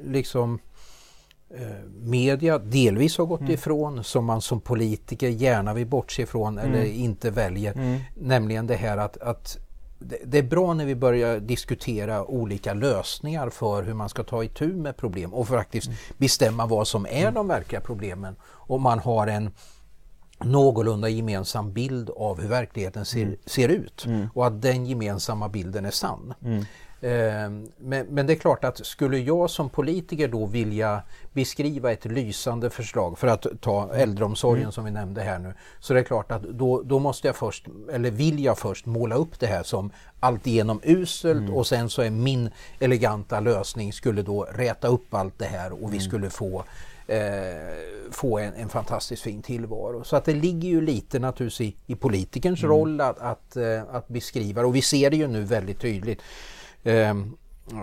liksom 0.05 0.59
eh, 1.51 1.87
media 2.01 2.59
delvis 2.59 3.19
har 3.19 3.27
gått 3.27 3.41
mm. 3.41 3.53
ifrån, 3.53 4.05
som 4.05 4.25
man 4.25 4.41
som 4.41 4.61
politiker 4.61 5.29
gärna 5.29 5.75
vill 5.75 5.87
bortse 5.87 6.23
ifrån 6.23 6.59
mm. 6.59 6.73
eller 6.73 6.85
inte 6.85 7.31
väljer. 7.31 7.73
Mm. 7.73 8.01
Nämligen 8.15 8.67
det 8.67 8.77
här 8.77 8.97
att, 8.97 9.17
att 9.17 9.59
det 10.25 10.39
är 10.39 10.43
bra 10.43 10.75
när 10.75 10.85
vi 10.85 10.95
börjar 10.95 11.41
diskutera 11.41 12.25
olika 12.25 12.75
lösningar 12.75 13.51
för 13.51 13.83
hur 13.83 13.95
man 13.95 14.09
ska 14.09 14.23
ta 14.23 14.45
itu 14.45 14.67
med 14.67 14.97
problem 14.97 15.35
och 15.35 15.49
faktiskt 15.49 15.87
mm. 15.87 15.99
bestämma 16.19 16.67
vad 16.67 16.89
som 16.89 17.07
är 17.07 17.31
de 17.31 17.49
verkliga 17.49 17.81
problemen. 17.81 18.37
Om 18.51 18.83
man 18.83 18.99
har 18.99 19.27
en 19.27 19.51
någorlunda 20.45 21.09
gemensam 21.09 21.73
bild 21.73 22.11
av 22.11 22.41
hur 22.41 22.49
verkligheten 22.49 23.05
ser, 23.05 23.23
mm. 23.23 23.37
ser 23.47 23.69
ut 23.69 24.07
mm. 24.07 24.29
och 24.35 24.47
att 24.47 24.63
den 24.63 24.87
gemensamma 24.87 25.49
bilden 25.49 25.85
är 25.85 25.91
sann. 25.91 26.35
Mm. 26.45 26.65
Eh, 27.03 27.51
men, 27.79 28.07
men, 28.09 28.27
det 28.27 28.33
är 28.33 28.37
klart 28.37 28.65
att 28.65 28.87
skulle 28.87 29.19
jag 29.19 29.51
som 29.51 29.71
politiker 29.71 30.29
då 30.29 30.47
vilja 30.47 31.03
beskriva 31.33 31.93
ett 31.93 32.05
lysande 32.05 32.71
förslag 32.71 33.19
för 33.19 33.27
att 33.27 33.47
ta 33.61 33.95
äldreomsorgen 33.95 34.63
mm. 34.63 34.73
som 34.73 34.85
vi 34.85 34.91
nämnde 34.91 35.23
här 35.23 35.39
nu 35.39 35.55
så 35.81 35.95
det 35.95 36.01
är 36.01 36.05
klart 36.05 36.33
att 36.33 36.43
då, 36.43 36.83
då 36.83 36.99
måste 36.99 37.29
jag 37.29 37.37
först, 37.37 37.67
eller 37.93 38.11
vill 38.11 38.45
jag 38.45 38.59
först 38.59 38.87
måla 38.87 39.15
upp 39.15 39.41
det 39.41 39.47
här 39.47 39.63
som 39.63 39.91
alltigenom 40.21 40.81
uselt 40.85 41.41
mm. 41.41 41.55
och 41.55 41.67
sen 41.67 41.91
så 41.91 42.03
är 42.03 42.11
min 42.11 42.51
eleganta 42.79 43.41
lösning 43.41 43.93
skulle 43.93 44.23
då 44.23 44.43
räta 44.43 44.89
upp 44.89 45.15
allt 45.15 45.39
det 45.39 45.45
här 45.45 45.73
och 45.73 45.93
vi 45.93 45.97
mm. 45.97 46.01
skulle 46.01 46.31
få 46.31 46.65
eh, 47.07 47.19
få 48.11 48.39
en, 48.39 48.55
en, 48.55 48.69
fantastiskt 48.69 49.23
fin 49.23 49.43
tillvaro. 49.43 50.05
Så 50.05 50.17
att 50.17 50.25
det 50.25 50.35
ligger 50.35 50.69
ju 50.69 50.81
lite 50.81 51.19
naturligtvis 51.19 51.61
i, 51.61 51.93
i 51.93 51.95
politikerns 51.95 52.63
mm. 52.63 52.71
roll 52.71 53.01
att, 53.01 53.19
att, 53.19 53.57
eh, 53.57 53.83
att, 53.91 54.09
beskriva 54.09 54.63
och 54.63 54.77
vi 54.77 54.83
ser 54.83 55.11
det 55.11 55.17
ju 55.17 55.27
nu 55.27 55.43
väldigt 55.43 55.81
tydligt. 55.81 56.23
Eh, 56.83 57.17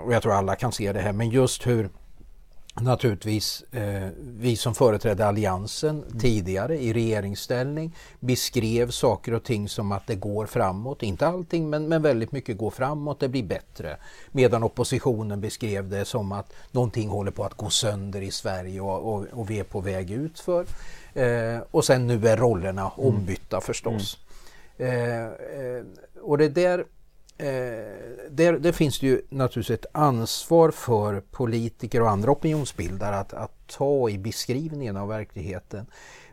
och 0.05 0.13
jag 0.13 0.21
tror 0.21 0.33
alla 0.33 0.55
kan 0.55 0.71
se 0.71 0.93
det 0.93 0.99
här, 0.99 1.13
men 1.13 1.29
just 1.29 1.67
hur 1.67 1.89
naturligtvis 2.81 3.63
eh, 3.71 4.09
vi 4.19 4.55
som 4.55 4.75
företrädde 4.75 5.25
Alliansen 5.27 6.03
mm. 6.03 6.19
tidigare 6.19 6.77
i 6.77 6.93
regeringsställning 6.93 7.95
beskrev 8.19 8.89
saker 8.89 9.33
och 9.33 9.43
ting 9.43 9.69
som 9.69 9.91
att 9.91 10.07
det 10.07 10.15
går 10.15 10.45
framåt. 10.45 11.03
Inte 11.03 11.27
allting 11.27 11.69
men, 11.69 11.87
men 11.87 12.01
väldigt 12.01 12.31
mycket 12.31 12.57
går 12.57 12.71
framåt, 12.71 13.19
det 13.19 13.29
blir 13.29 13.43
bättre. 13.43 13.97
Medan 14.31 14.63
oppositionen 14.63 15.41
beskrev 15.41 15.89
det 15.89 16.05
som 16.05 16.31
att 16.31 16.53
någonting 16.71 17.09
håller 17.09 17.31
på 17.31 17.43
att 17.43 17.53
gå 17.53 17.69
sönder 17.69 18.21
i 18.21 18.31
Sverige 18.31 18.81
och, 18.81 19.13
och, 19.13 19.25
och 19.31 19.49
vi 19.49 19.59
är 19.59 19.63
på 19.63 19.81
väg 19.81 20.11
ut 20.11 20.39
för. 20.39 20.65
Eh, 21.13 21.61
och 21.71 21.85
sen 21.85 22.07
nu 22.07 22.27
är 22.27 22.37
rollerna 22.37 22.91
mm. 22.97 23.15
ombytta 23.15 23.61
förstås. 23.61 24.17
Mm. 24.77 24.93
Eh, 24.93 25.25
eh 25.25 25.83
och 26.21 26.37
det 26.37 26.49
där 26.49 26.85
där, 28.29 28.59
där, 28.59 28.71
finns 28.71 28.99
det 28.99 29.07
ju 29.07 29.21
naturligtvis 29.29 29.79
ett 29.79 29.85
ansvar 29.91 30.71
för 30.71 31.21
politiker 31.31 32.01
och 32.01 32.09
andra 32.09 32.31
opinionsbildare 32.31 33.15
att, 33.15 33.33
att 33.33 33.67
ta 33.67 34.09
i 34.09 34.17
beskrivningen 34.17 34.97
av 34.97 35.07
verkligheten. 35.07 35.85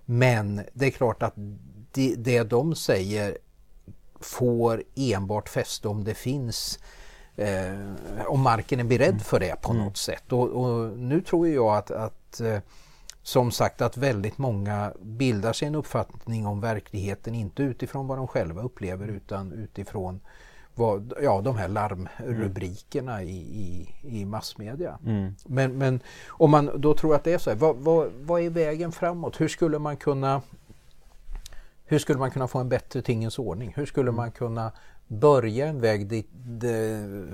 Men 0.05 0.63
det 0.73 0.87
är 0.87 0.91
klart 0.91 1.23
att 1.23 1.35
det, 1.93 2.15
det 2.15 2.43
de 2.43 2.75
säger 2.75 3.39
får 4.21 4.83
enbart 4.97 5.49
fäste 5.49 5.89
om 5.89 6.05
det 6.05 6.15
finns 6.15 6.79
eh, 7.37 8.27
om 8.27 8.41
marken 8.41 8.81
är 8.81 8.85
beredd 8.85 9.23
för 9.23 9.41
det 9.41 9.63
på 9.63 9.73
mm. 9.73 9.85
något 9.85 9.97
sätt. 9.97 10.33
Och, 10.33 10.49
och, 10.49 10.99
nu 10.99 11.21
tror 11.21 11.49
jag 11.49 11.77
att, 11.77 11.91
att 11.91 12.41
eh, 12.41 12.59
som 13.23 13.51
sagt 13.51 13.81
att 13.81 13.97
väldigt 13.97 14.39
många 14.39 14.93
bildar 15.03 15.53
sig 15.53 15.69
en 15.69 15.75
uppfattning 15.75 16.47
om 16.47 16.61
verkligheten, 16.61 17.35
inte 17.35 17.63
utifrån 17.63 18.07
vad 18.07 18.19
de 18.19 18.29
själva 18.29 18.63
upplever 18.63 19.09
utan 19.09 19.53
utifrån 19.53 20.21
vad, 20.79 21.13
ja, 21.23 21.41
de 21.41 21.57
här 21.57 21.69
larmrubrikerna 21.69 23.21
mm. 23.21 23.29
i, 23.29 23.37
i, 23.37 23.95
i 24.03 24.25
massmedia. 24.25 24.99
Mm. 25.07 25.35
Men, 25.47 25.79
men 25.79 26.01
om 26.29 26.51
man 26.51 26.71
då 26.81 26.95
tror 26.95 27.15
att 27.15 27.25
det 27.25 27.33
är 27.33 27.39
så 27.39 27.51
här, 27.51 27.57
vad, 27.57 27.77
vad, 27.77 28.13
vad 28.21 28.41
är 28.41 28.51
vägen 28.51 28.93
framåt? 28.93 29.41
Hur 29.41 29.49
skulle 29.49 29.79
man 29.79 29.97
kunna 29.97 30.43
hur 31.89 31.99
skulle 31.99 32.19
man 32.19 32.31
kunna 32.31 32.49
få 32.49 32.59
en 32.59 32.69
bättre 32.69 33.03
tingens 33.03 33.39
ordning? 33.39 33.73
Hur 33.77 33.87
skulle 33.87 34.09
mm. 34.09 34.17
man 34.17 34.31
kunna 34.31 34.73
börja 35.09 35.67
en 35.67 35.81
väg 35.81 36.09
dit, 36.09 36.29
de, 36.33 37.29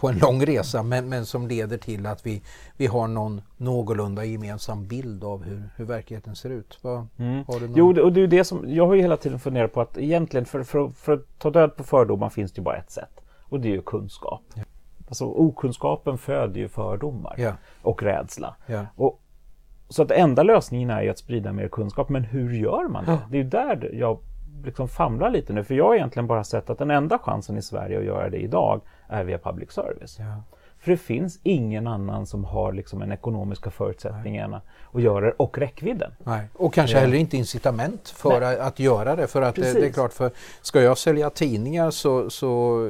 på 0.00 0.08
en 0.08 0.18
lång 0.18 0.46
resa 0.46 0.82
men, 0.82 1.08
men 1.08 1.26
som 1.26 1.48
leder 1.48 1.78
till 1.78 2.06
att 2.06 2.26
vi, 2.26 2.42
vi 2.76 2.86
har 2.86 3.08
någon 3.08 3.42
någorlunda 3.56 4.24
gemensam 4.24 4.86
bild 4.86 5.24
av 5.24 5.44
hur, 5.44 5.62
hur 5.76 5.84
verkligheten 5.84 6.36
ser 6.36 6.50
ut. 6.50 6.78
Vad, 6.82 7.06
mm. 7.16 7.44
någon... 7.48 7.74
Jo, 7.74 8.02
och 8.02 8.12
det 8.12 8.20
är 8.20 8.26
det 8.26 8.44
som 8.44 8.64
jag 8.66 8.86
har 8.86 8.94
ju 8.94 9.02
hela 9.02 9.16
tiden 9.16 9.38
funderat 9.38 9.72
på 9.72 9.80
att 9.80 9.98
egentligen 9.98 10.46
för, 10.46 10.62
för, 10.62 10.88
för 10.88 11.12
att 11.12 11.38
ta 11.38 11.50
död 11.50 11.76
på 11.76 11.84
fördomar 11.84 12.30
finns 12.30 12.52
det 12.52 12.58
ju 12.58 12.64
bara 12.64 12.76
ett 12.76 12.90
sätt 12.90 13.20
och 13.48 13.60
det 13.60 13.68
är 13.68 13.72
ju 13.72 13.82
kunskap. 13.82 14.42
Ja. 14.54 14.62
Alltså 15.08 15.24
okunskapen 15.24 16.18
föder 16.18 16.60
ju 16.60 16.68
fördomar 16.68 17.34
ja. 17.38 17.52
och 17.82 18.02
rädsla. 18.02 18.56
Ja. 18.66 18.86
Och, 18.96 19.20
så 19.88 20.02
att 20.02 20.10
enda 20.10 20.42
lösningen 20.42 20.90
är 20.90 21.02
ju 21.02 21.10
att 21.10 21.18
sprida 21.18 21.52
mer 21.52 21.68
kunskap, 21.68 22.08
men 22.08 22.24
hur 22.24 22.52
gör 22.52 22.88
man 22.88 23.04
det? 23.04 23.18
Det 23.30 23.38
är 23.38 23.42
ju 23.42 23.48
där 23.48 23.90
jag 23.94 24.18
liksom 24.64 24.88
famlar 24.88 25.30
lite 25.30 25.52
nu, 25.52 25.64
för 25.64 25.74
jag 25.74 25.84
har 25.84 25.94
egentligen 25.94 26.26
bara 26.26 26.44
sett 26.44 26.70
att 26.70 26.78
den 26.78 26.90
enda 26.90 27.18
chansen 27.18 27.58
i 27.58 27.62
Sverige 27.62 27.98
att 27.98 28.04
göra 28.04 28.30
det 28.30 28.38
idag 28.38 28.80
är 29.08 29.24
via 29.24 29.38
public 29.38 29.72
service. 29.72 30.16
Ja. 30.18 30.42
För 30.78 30.90
det 30.90 30.96
finns 30.96 31.38
ingen 31.42 31.86
annan 31.86 32.26
som 32.26 32.44
har 32.44 32.72
liksom 32.72 33.02
en 33.02 33.12
ekonomiska 33.12 33.70
förutsättningarna 33.70 34.62
att 34.92 35.02
göra 35.02 35.26
det 35.26 35.32
och 35.32 35.58
räckvidden. 35.58 36.12
Nej. 36.24 36.48
Och 36.54 36.74
kanske 36.74 36.96
ja. 36.96 37.00
heller 37.00 37.16
inte 37.16 37.36
incitament 37.36 38.08
för 38.08 38.40
Nej. 38.40 38.58
att 38.58 38.78
göra 38.78 39.16
det. 39.16 39.26
För 39.26 39.42
att 39.42 39.54
det, 39.54 39.72
det, 39.72 39.86
är 39.86 39.92
klart, 39.92 40.12
för 40.12 40.30
ska 40.62 40.82
jag 40.82 40.98
sälja 40.98 41.30
tidningar 41.30 41.90
så, 41.90 42.30
så, 42.30 42.80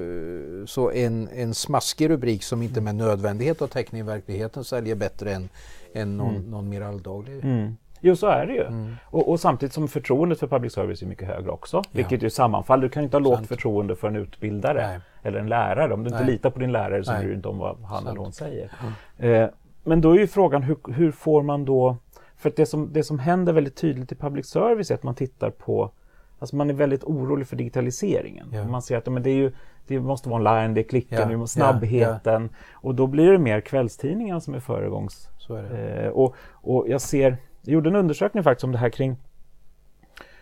så 0.66 0.90
en, 0.90 1.28
en 1.28 1.54
smaskig 1.54 2.10
rubrik 2.10 2.42
som 2.42 2.62
inte 2.62 2.80
med 2.80 2.94
nödvändighet 2.94 3.60
har 3.60 3.66
täckning 3.66 4.00
i 4.00 4.04
verkligheten 4.04 4.64
säljer 4.64 4.94
bättre 4.94 5.32
än, 5.34 5.48
än 5.94 6.16
någon, 6.16 6.36
mm. 6.36 6.50
någon 6.50 6.68
mer 6.68 6.80
alldaglig. 6.80 7.44
Mm. 7.44 7.76
Jo, 8.06 8.16
så 8.16 8.26
är 8.26 8.46
det 8.46 8.52
ju. 8.52 8.64
Mm. 8.64 8.96
Och, 9.04 9.30
och, 9.30 9.40
samtidigt 9.40 9.72
som 9.72 9.88
förtroendet 9.88 10.40
för 10.40 10.46
public 10.46 10.72
service 10.72 11.02
är 11.02 11.06
mycket 11.06 11.28
högre 11.28 11.50
också. 11.50 11.76
Ja. 11.76 11.82
Vilket 11.92 12.22
ju 12.22 12.30
sammanfaller. 12.30 12.82
Du 12.82 12.88
kan 12.88 13.04
inte 13.04 13.16
ha 13.16 13.20
lågt 13.20 13.46
förtroende 13.46 13.96
för 13.96 14.08
en 14.08 14.16
utbildare 14.16 14.86
Nej. 14.86 15.00
eller 15.22 15.38
en 15.38 15.48
lärare. 15.48 15.94
Om 15.94 16.04
du 16.04 16.10
Nej. 16.10 16.20
inte 16.20 16.32
litar 16.32 16.50
på 16.50 16.58
din 16.58 16.72
lärare 16.72 17.04
så 17.04 17.12
bryr 17.12 17.28
du 17.28 17.34
inte 17.34 17.48
om 17.48 17.58
vad 17.58 17.76
han 17.80 17.88
Sant. 17.88 18.08
eller 18.08 18.20
hon 18.20 18.32
säger. 18.32 18.72
Mm. 19.18 19.42
Eh, 19.42 19.50
men 19.84 20.00
då 20.00 20.12
är 20.12 20.18
ju 20.18 20.26
frågan 20.26 20.62
hur, 20.62 20.76
hur, 20.92 21.10
får 21.10 21.42
man 21.42 21.64
då... 21.64 21.96
För 22.36 22.52
det 22.56 22.66
som, 22.66 22.92
det 22.92 23.02
som 23.02 23.18
händer 23.18 23.52
väldigt 23.52 23.76
tydligt 23.76 24.12
i 24.12 24.14
public 24.14 24.46
service 24.46 24.90
är 24.90 24.94
att 24.94 25.02
man 25.02 25.14
tittar 25.14 25.50
på 25.50 25.90
Alltså 26.38 26.56
man 26.56 26.70
är 26.70 26.74
väldigt 26.74 27.04
orolig 27.04 27.46
för 27.46 27.56
digitaliseringen. 27.56 28.48
Ja. 28.52 28.64
Man 28.64 28.82
ser 28.82 28.96
att 28.96 29.06
men 29.06 29.22
det, 29.22 29.30
är 29.30 29.34
ju, 29.34 29.52
det 29.86 30.00
måste 30.00 30.28
vara 30.28 30.38
online, 30.40 30.74
det 30.74 30.80
är 30.80 30.88
klicken, 30.88 31.30
ja. 31.30 31.46
snabbheten. 31.46 32.42
Ja. 32.52 32.58
Och 32.72 32.94
då 32.94 33.06
blir 33.06 33.32
det 33.32 33.38
mer 33.38 33.60
kvällstidningar 33.60 34.40
som 34.40 34.54
är 34.54 34.60
föregångs... 34.60 35.28
Är 35.50 36.04
eh, 36.04 36.10
och, 36.10 36.34
och 36.52 36.88
jag 36.88 37.00
ser 37.00 37.36
jag 37.66 37.74
gjorde 37.74 37.88
en 37.88 37.96
undersökning 37.96 38.44
faktiskt 38.44 38.64
om 38.64 38.72
det 38.72 38.78
här 38.78 38.90
kring 38.90 39.16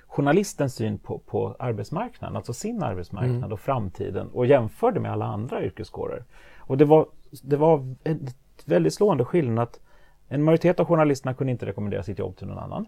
journalistens 0.07 0.75
syn 0.75 0.99
på, 0.99 1.19
på 1.19 1.57
arbetsmarknaden, 1.59 2.37
alltså 2.37 2.52
sin 2.52 2.83
arbetsmarknad 2.83 3.37
mm. 3.37 3.52
och 3.52 3.61
framtiden 3.61 4.28
och 4.28 4.47
jämförde 4.47 5.00
med 5.00 5.12
alla 5.12 5.25
andra 5.25 5.64
yrkeskårer. 5.64 6.25
Och 6.59 6.78
det 6.78 6.85
var, 6.85 7.07
det 7.43 7.57
var 7.57 7.95
en 8.04 8.28
väldigt 8.64 8.95
slående 8.95 9.25
skillnad 9.25 9.62
att 9.62 9.81
en 10.28 10.43
majoritet 10.43 10.81
av 10.81 10.87
journalisterna 10.87 11.35
kunde 11.35 11.50
inte 11.50 11.66
rekommendera 11.66 12.02
sitt 12.02 12.19
jobb 12.19 12.37
till 12.37 12.47
någon 12.47 12.59
annan. 12.59 12.87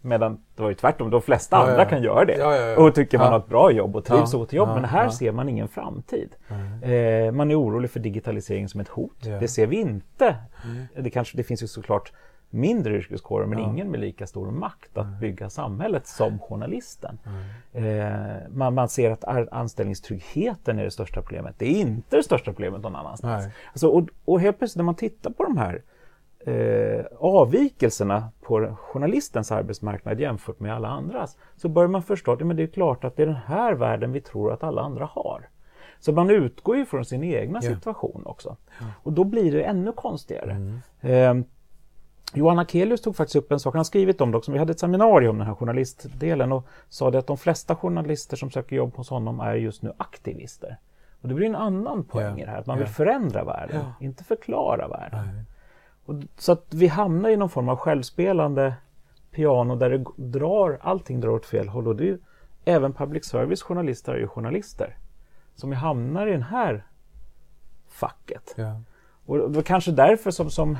Medan 0.00 0.40
det 0.56 0.62
var 0.62 0.68
ju 0.68 0.74
tvärtom, 0.74 1.10
de 1.10 1.22
flesta 1.22 1.56
ja, 1.56 1.62
andra 1.62 1.82
ja, 1.82 1.88
kan 1.88 2.02
göra 2.02 2.24
det 2.24 2.36
ja, 2.36 2.76
och 2.76 2.94
tycker 2.94 3.18
man 3.18 3.32
har 3.32 3.38
ett 3.38 3.48
bra 3.48 3.72
jobb 3.72 3.96
och 3.96 4.04
trivs 4.04 4.32
ja, 4.32 4.44
till 4.44 4.56
jobb. 4.56 4.68
Men 4.68 4.84
här 4.84 5.08
ser 5.08 5.32
man 5.32 5.48
ingen 5.48 5.68
framtid. 5.68 6.36
Eh, 6.82 7.32
man 7.32 7.50
är 7.50 7.60
orolig 7.60 7.90
för 7.90 8.00
digitalisering 8.00 8.68
som 8.68 8.80
ett 8.80 8.88
hot. 8.88 9.22
Det 9.40 9.48
ser 9.48 9.66
vi 9.66 9.76
inte. 9.76 10.36
Mm. 10.64 10.86
Det, 11.04 11.10
kanske, 11.10 11.36
det 11.36 11.42
finns 11.42 11.62
ju 11.62 11.66
såklart 11.66 12.12
mindre 12.52 12.96
yrkeskårer 12.96 13.46
men 13.46 13.58
ja. 13.58 13.70
ingen 13.70 13.90
med 13.90 14.00
lika 14.00 14.26
stor 14.26 14.50
makt 14.50 14.98
att 14.98 15.20
bygga 15.20 15.50
samhället 15.50 16.06
som 16.06 16.38
journalisten. 16.38 17.18
Eh, 17.72 18.12
man, 18.50 18.74
man, 18.74 18.88
ser 18.88 19.10
att 19.10 19.52
anställningstryggheten 19.52 20.78
är 20.78 20.84
det 20.84 20.90
största 20.90 21.22
problemet. 21.22 21.54
Det 21.58 21.66
är 21.66 21.80
inte 21.80 22.16
det 22.16 22.22
största 22.22 22.44
problemet 22.44 22.82
någon 22.82 22.96
annanstans. 22.96 23.44
Alltså, 23.72 23.88
och, 23.88 24.08
och 24.24 24.40
helt 24.40 24.58
plötsligt 24.58 24.76
när 24.76 24.84
man 24.84 24.94
tittar 24.94 25.30
på 25.30 25.44
de 25.44 25.56
här 25.56 25.82
eh, 26.46 27.04
avvikelserna 27.18 28.28
på 28.40 28.76
journalistens 28.76 29.52
arbetsmarknad 29.52 30.20
jämfört 30.20 30.60
med 30.60 30.74
alla 30.74 30.88
andras 30.88 31.36
så 31.56 31.68
börjar 31.68 31.88
man 31.88 32.02
förstå 32.02 32.32
att 32.32 32.40
men 32.40 32.56
det 32.56 32.62
är 32.62 32.66
klart 32.66 33.04
att 33.04 33.16
det 33.16 33.22
är 33.22 33.26
den 33.26 33.36
här 33.46 33.74
världen 33.74 34.12
vi 34.12 34.20
tror 34.20 34.52
att 34.52 34.62
alla 34.62 34.82
andra 34.82 35.04
har. 35.04 35.48
Så 36.00 36.12
man 36.12 36.30
utgår 36.30 36.76
ju 36.76 36.86
från 36.86 37.04
sin 37.04 37.24
egna 37.24 37.60
ja. 37.62 37.70
situation 37.74 38.22
också. 38.26 38.56
Ja. 38.80 38.86
Och 39.02 39.12
då 39.12 39.24
blir 39.24 39.52
det 39.52 39.62
ännu 39.62 39.92
konstigare. 39.92 40.52
Mm. 41.00 41.40
Eh, 41.40 41.46
Johan 42.34 42.58
Akelius 42.58 43.00
tog 43.00 43.16
faktiskt 43.16 43.36
upp 43.36 43.52
en 43.52 43.60
sak, 43.60 43.74
han 43.74 43.78
har 43.78 43.84
skrivit 43.84 44.20
om 44.20 44.30
det 44.30 44.36
också, 44.38 44.52
vi 44.52 44.58
hade 44.58 44.70
ett 44.72 44.80
seminarium 44.80 45.30
om 45.30 45.38
den 45.38 45.46
här 45.46 45.54
journalistdelen 45.54 46.52
och 46.52 46.66
sa 46.88 47.10
det 47.10 47.18
att 47.18 47.26
de 47.26 47.36
flesta 47.36 47.76
journalister 47.76 48.36
som 48.36 48.50
söker 48.50 48.76
jobb 48.76 48.96
hos 48.96 49.10
honom 49.10 49.40
är 49.40 49.54
just 49.54 49.82
nu 49.82 49.92
aktivister. 49.96 50.78
Och 51.22 51.28
det 51.28 51.34
blir 51.34 51.46
en 51.46 51.56
annan 51.56 52.04
poäng 52.04 52.40
i 52.40 52.44
det 52.44 52.50
här, 52.50 52.58
att 52.58 52.66
man 52.66 52.78
vill 52.78 52.86
förändra 52.86 53.44
världen, 53.44 53.76
ja. 53.76 54.06
inte 54.06 54.24
förklara 54.24 54.88
världen. 54.88 55.44
Och, 56.04 56.14
så 56.38 56.52
att 56.52 56.74
vi 56.74 56.86
hamnar 56.86 57.30
i 57.30 57.36
någon 57.36 57.50
form 57.50 57.68
av 57.68 57.76
självspelande 57.76 58.74
piano 59.30 59.76
där 59.76 59.90
det 59.90 60.04
drar, 60.16 60.78
allting 60.82 61.20
drar 61.20 61.30
åt 61.30 61.46
fel 61.46 61.68
håll 61.68 61.88
och 61.88 61.96
det 61.96 62.18
även 62.64 62.92
public 62.92 63.24
service 63.24 63.62
journalister 63.62 64.12
är 64.12 64.18
ju 64.18 64.26
journalister 64.26 64.96
som 65.54 65.72
hamnar 65.72 66.26
i 66.26 66.36
det 66.36 66.44
här 66.44 66.86
facket. 67.88 68.54
Ja. 68.56 68.80
Och 69.26 69.38
det 69.38 69.56
var 69.56 69.62
kanske 69.62 69.92
därför 69.92 70.30
som, 70.30 70.50
som, 70.50 70.78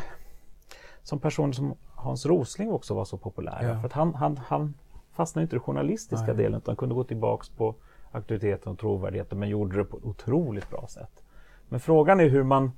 som 1.03 1.19
personer 1.19 1.53
som 1.53 1.75
Hans 1.95 2.27
Rosling 2.27 2.73
också 2.73 2.95
var 2.95 3.05
så 3.05 3.17
populära. 3.17 3.63
Ja. 3.63 3.81
För 3.81 3.87
att 3.87 3.93
han, 3.93 4.15
han, 4.15 4.41
han 4.47 4.75
fastnade 5.13 5.43
inte 5.43 5.57
i 5.57 5.59
den 5.59 5.63
journalistiska 5.63 6.27
Nej. 6.27 6.37
delen 6.37 6.59
utan 6.59 6.77
kunde 6.77 6.95
gå 6.95 7.05
tillbaks 7.05 7.49
på 7.49 7.75
auktoriteten 8.13 8.73
och 8.73 8.79
trovärdigheten 8.79 9.39
men 9.39 9.49
gjorde 9.49 9.77
det 9.77 9.85
på 9.85 9.97
ett 9.97 10.05
otroligt 10.05 10.71
bra 10.71 10.87
sätt. 10.89 11.23
Men 11.69 11.81
frågan 11.81 12.21
är 12.21 12.29
hur 12.29 12.43
man 12.43 12.73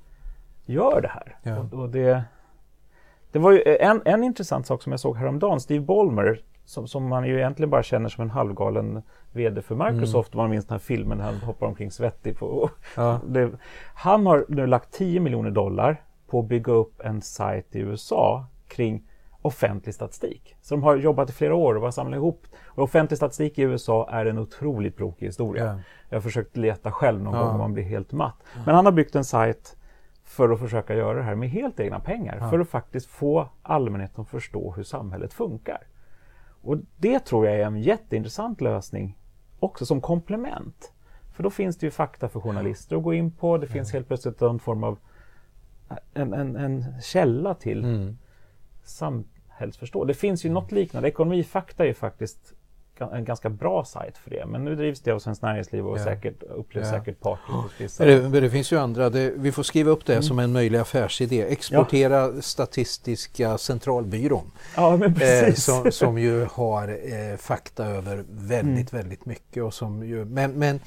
gör 0.65 1.01
det 1.01 1.07
här. 1.07 1.37
Ja. 1.43 1.59
Och, 1.59 1.73
och 1.73 1.89
det, 1.89 2.23
det 3.31 3.39
var 3.39 3.51
ju 3.51 3.77
en, 3.79 4.01
en 4.05 4.23
intressant 4.23 4.67
sak 4.67 4.83
som 4.83 4.91
jag 4.91 4.99
såg 4.99 5.17
häromdagen. 5.17 5.59
Steve 5.59 5.85
Ballmer 5.85 6.41
som, 6.65 6.87
som 6.87 7.07
man 7.07 7.27
ju 7.27 7.37
egentligen 7.37 7.69
bara 7.69 7.83
känner 7.83 8.09
som 8.09 8.21
en 8.21 8.29
halvgalen 8.29 9.01
VD 9.31 9.61
för 9.61 9.75
Microsoft. 9.75 10.35
Om 10.35 10.37
man 10.37 10.49
minns 10.49 10.65
den 10.65 10.73
här 10.73 10.79
filmen 10.79 11.17
när 11.17 11.25
han 11.25 11.35
hoppar 11.35 11.67
omkring 11.67 11.91
svettig. 11.91 12.37
På, 12.37 12.69
Ja. 12.95 13.19
det, 13.27 13.51
han 13.95 14.25
har 14.25 14.45
nu 14.47 14.67
lagt 14.67 14.91
10 14.91 15.19
miljoner 15.19 15.51
dollar 15.51 16.01
på 16.27 16.39
att 16.39 16.45
bygga 16.45 16.73
upp 16.73 17.01
en 17.01 17.21
sajt 17.21 17.75
i 17.75 17.79
USA 17.79 18.45
kring 18.67 19.03
offentlig 19.41 19.95
statistik. 19.95 20.55
Så 20.61 20.73
de 20.75 20.83
har 20.83 20.95
jobbat 20.95 21.29
i 21.29 21.33
flera 21.33 21.55
år 21.55 21.75
och 21.75 21.81
bara 21.81 21.91
samlat 21.91 22.17
ihop. 22.17 22.45
Och 22.65 22.83
offentlig 22.83 23.17
statistik 23.17 23.59
i 23.59 23.61
USA 23.61 24.09
är 24.11 24.25
en 24.25 24.37
otroligt 24.37 24.97
brokig 24.97 25.25
historia. 25.25 25.65
Ja. 25.65 25.79
Jag 26.09 26.15
har 26.17 26.21
försökt 26.21 26.57
leta 26.57 26.91
själv 26.91 27.23
någon 27.23 27.33
Ja. 27.33 27.39
gång 27.43 27.49
och 27.53 27.59
man 27.59 27.73
blir 27.73 27.83
helt 27.83 28.11
matt. 28.11 28.35
Men 28.65 28.75
han 28.75 28.85
har 28.85 28.91
byggt 28.91 29.15
en 29.15 29.25
sajt 29.25 29.75
för 30.23 30.49
att 30.49 30.59
försöka 30.59 30.95
göra 30.95 31.17
det 31.17 31.23
här 31.23 31.35
med 31.35 31.49
helt 31.49 31.79
egna 31.79 31.99
pengar. 31.99 32.49
För 32.49 32.59
att 32.59 32.69
faktiskt 32.69 33.07
få 33.07 33.49
allmänheten 33.61 34.21
att 34.21 34.29
förstå 34.29 34.71
hur 34.71 34.83
samhället 34.83 35.33
funkar. 35.33 35.87
Och 36.61 36.77
det 36.97 37.19
tror 37.19 37.45
jag 37.45 37.55
är 37.59 37.65
en 37.65 37.81
jätteintressant 37.81 38.61
lösning 38.61 39.17
också 39.59 39.85
som 39.85 40.01
komplement. 40.01 40.91
För 41.33 41.43
då 41.43 41.49
finns 41.49 41.77
det 41.77 41.85
ju 41.85 41.91
fakta 41.91 42.29
för 42.29 42.39
journalister 42.39 42.95
att 42.95 43.03
gå 43.03 43.13
in 43.13 43.31
på. 43.31 43.57
Det 43.57 43.67
finns 43.67 43.93
helt 43.93 44.07
plötsligt 44.07 44.41
en 44.41 44.59
form 44.59 44.83
av 44.83 44.97
en, 46.13 46.33
en, 46.33 46.55
en 46.55 46.85
källa 47.01 47.53
till 47.53 47.83
Mm. 47.83 48.17
samhällsförståelse. 48.83 50.07
Det 50.13 50.13
finns 50.19 50.45
ju 50.45 50.49
något 50.49 50.71
liknande. 50.71 51.09
Ekonomifakta 51.09 51.85
är 51.85 51.93
faktiskt 51.93 52.37
en 53.13 53.25
ganska 53.25 53.49
bra 53.49 53.85
sajt 53.85 54.17
för 54.17 54.29
det. 54.29 54.45
Men 54.45 54.63
nu 54.65 54.75
drivs 54.75 55.01
det 55.01 55.11
av 55.11 55.19
Svenskt 55.19 55.41
Näringsliv 55.41 55.87
och 55.87 55.99
Ja. 55.99 56.03
säkert 56.03 56.43
upplevs 56.43 56.85
Ja. 56.85 56.91
säkert. 56.91 57.17
Men 57.99 58.31
det, 58.31 58.39
det 58.39 58.49
finns 58.49 58.71
ju 58.73 58.79
andra. 58.79 59.09
Det, 59.09 59.33
vi 59.35 59.51
får 59.51 59.63
skriva 59.63 59.91
upp 59.91 60.05
det 60.05 60.13
Mm. 60.13 60.23
som 60.23 60.39
en 60.39 60.51
möjlig 60.51 60.79
affärsidé. 60.79 61.41
Exportera 61.41 62.41
Statistiska 62.41 63.57
centralbyrån. 63.57 64.51
Ja, 64.75 64.97
men 64.97 65.09
Eh, 65.11 65.17
precis. 65.17 65.63
som, 65.63 65.91
som 65.91 66.17
ju 66.17 66.45
har 66.51 66.87
eh, 66.87 67.37
fakta 67.37 67.85
över 67.85 68.23
väldigt, 68.29 68.93
väldigt 68.93 69.25
mycket. 69.25 69.63
Och 69.63 69.73
som 69.73 70.05
ju, 70.05 70.25
men, 70.25 70.51
men 70.51 70.79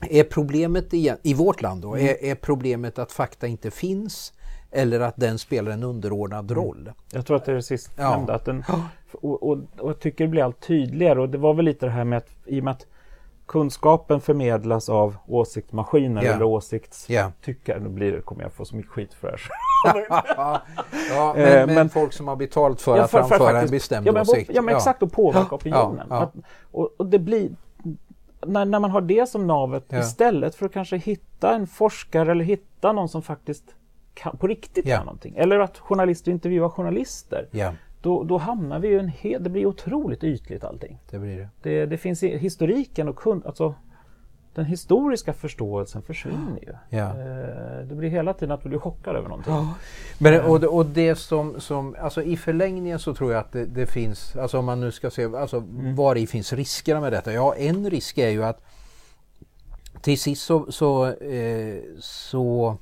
är 0.00 0.24
problemet 0.24 0.92
igen, 0.92 1.16
i 1.22 1.34
vårt 1.34 1.62
land 1.62 1.82
då, 1.82 1.98
är, 1.98 2.24
är 2.24 2.34
problemet 2.34 2.98
att 2.98 3.12
fakta 3.12 3.46
inte 3.46 3.70
finns 3.70 4.32
eller 4.70 5.00
att 5.00 5.16
den 5.16 5.38
spelar 5.38 5.72
en 5.72 5.82
underordnad 5.82 6.50
roll? 6.50 6.92
Jag 7.12 7.26
tror 7.26 7.36
att 7.36 7.44
det 7.44 7.52
är 7.52 7.56
det 7.56 7.62
sistnämnda. 7.62 8.32
Ja. 8.32 8.36
Att 8.36 8.44
den, 8.44 8.64
och, 9.12 9.42
och, 9.42 9.58
och 9.78 9.90
jag 9.90 10.00
tycker 10.00 10.24
det 10.24 10.28
blir 10.30 10.42
allt 10.42 10.60
tydligare. 10.66 11.20
Och 11.20 11.28
det 11.28 11.38
var 11.38 11.54
väl 11.54 11.64
lite 11.64 11.86
det 11.86 11.92
här 11.92 12.04
med 12.04 12.16
att 12.18 12.28
i 12.46 12.60
och 12.60 12.64
med 12.64 12.70
att 12.72 12.86
kunskapen 13.46 14.20
förmedlas 14.20 14.88
av 14.88 15.16
åsiktsmaskiner 15.26 16.22
Ja. 16.24 16.32
eller 16.32 16.44
åsiktstyckare. 16.44 17.32
Ja. 17.64 17.78
Nu 17.78 17.88
blir 17.88 18.12
det, 18.12 18.20
kommer 18.20 18.42
jag 18.42 18.52
få 18.52 18.64
så 18.64 18.76
mycket 18.76 18.92
skit 18.92 19.14
för 19.14 19.30
det 19.30 19.38
här. 19.90 20.06
ja, 21.14 21.32
men, 21.36 21.44
Eh, 21.44 21.66
men, 21.66 21.74
men- 21.74 21.88
folk 21.90 22.12
som 22.12 22.28
har 22.28 22.36
betalt 22.36 22.80
för 22.80 22.96
Ja, 22.96 23.02
att 23.04 23.10
för- 23.10 23.22
för 23.22 23.28
framföra 23.28 23.60
en 23.60 23.70
bestämd 23.70 24.06
ja, 24.06 24.12
men, 24.12 24.22
åsikt. 24.22 24.50
Ja, 24.54 24.62
men 24.62 24.76
exakt, 24.76 25.02
och 25.02 25.12
påverka 25.12 25.54
opinionen. 25.54 26.12
Att, 26.12 26.32
och, 26.72 26.90
och 26.96 27.06
det 27.06 27.18
blir, 27.18 27.50
när, 28.46 28.64
när 28.64 28.78
man 28.80 28.90
har 28.90 29.00
det 29.00 29.28
som 29.28 29.46
navet 29.46 29.84
Ja. 29.88 29.98
istället 30.00 30.54
för 30.54 30.66
att 30.66 30.72
kanske 30.72 30.96
hitta 30.96 31.54
en 31.54 31.66
forskare 31.66 32.30
eller 32.30 32.44
hitta 32.44 32.92
någon 32.92 33.08
som 33.08 33.22
faktiskt 33.22 33.64
kan, 34.14 34.36
på 34.36 34.46
riktigt 34.46 34.86
Ja. 34.86 34.96
kan 34.96 35.06
någonting. 35.06 35.34
Eller 35.36 35.58
att 35.58 35.78
journalister 35.78 36.32
intervjuar 36.32 36.68
journalister. 36.68 37.46
Ja, 37.50 37.72
Då, 38.02 38.22
då 38.24 38.38
hamnar 38.38 38.78
vi 38.78 38.88
ju 38.88 38.98
en 38.98 39.08
hel, 39.08 39.44
det 39.44 39.50
blir 39.50 39.66
otroligt 39.66 40.24
ytligt 40.24 40.64
allting. 40.64 40.98
det 41.10 41.18
blir 41.18 41.36
det. 41.36 41.48
Det, 41.62 41.86
det 41.86 41.96
finns 41.98 42.22
i 42.22 42.38
historiken 42.38 43.08
och 43.08 43.16
kun, 43.16 43.42
alltså, 43.46 43.74
den 44.58 44.66
historiska 44.66 45.32
förståelsen 45.32 46.02
försvinner 46.02 46.58
ju. 46.62 46.72
Ja. 46.98 47.06
Eh, 47.08 47.86
Det 47.88 47.94
blir 47.94 48.08
hela 48.10 48.32
tiden 48.34 48.50
att 48.54 48.62
du 48.62 48.68
blir 48.68 48.78
chockad 48.78 49.16
över 49.16 49.28
någonting. 49.28 49.54
Men, 50.18 50.40
och, 50.40 50.60
det- 50.60 50.66
och 50.68 50.86
det 50.86 51.14
som, 51.14 51.60
som, 51.60 51.96
alltså 52.00 52.22
i 52.22 52.36
förlängningen 52.36 52.98
så 52.98 53.14
tror 53.14 53.32
jag 53.32 53.40
att 53.40 53.52
det, 53.52 53.64
det 53.64 53.86
finns, 53.86 54.36
alltså 54.36 54.58
om 54.58 54.64
man 54.64 54.80
nu 54.80 54.92
ska 54.92 55.10
se, 55.10 55.24
alltså 55.24 55.56
Mm. 55.56 55.96
var 55.96 56.16
i 56.16 56.26
finns 56.26 56.52
riskerna 56.52 57.00
med 57.00 57.12
detta? 57.12 57.32
Ja, 57.32 57.54
en 57.54 57.90
risk 57.90 58.18
är 58.18 58.28
ju 58.28 58.44
att 58.44 58.60
till 60.02 60.18
sist 60.20 60.42
så, 60.42 60.72
så, 60.72 61.06
eh, 61.06 61.76
så 62.00 62.76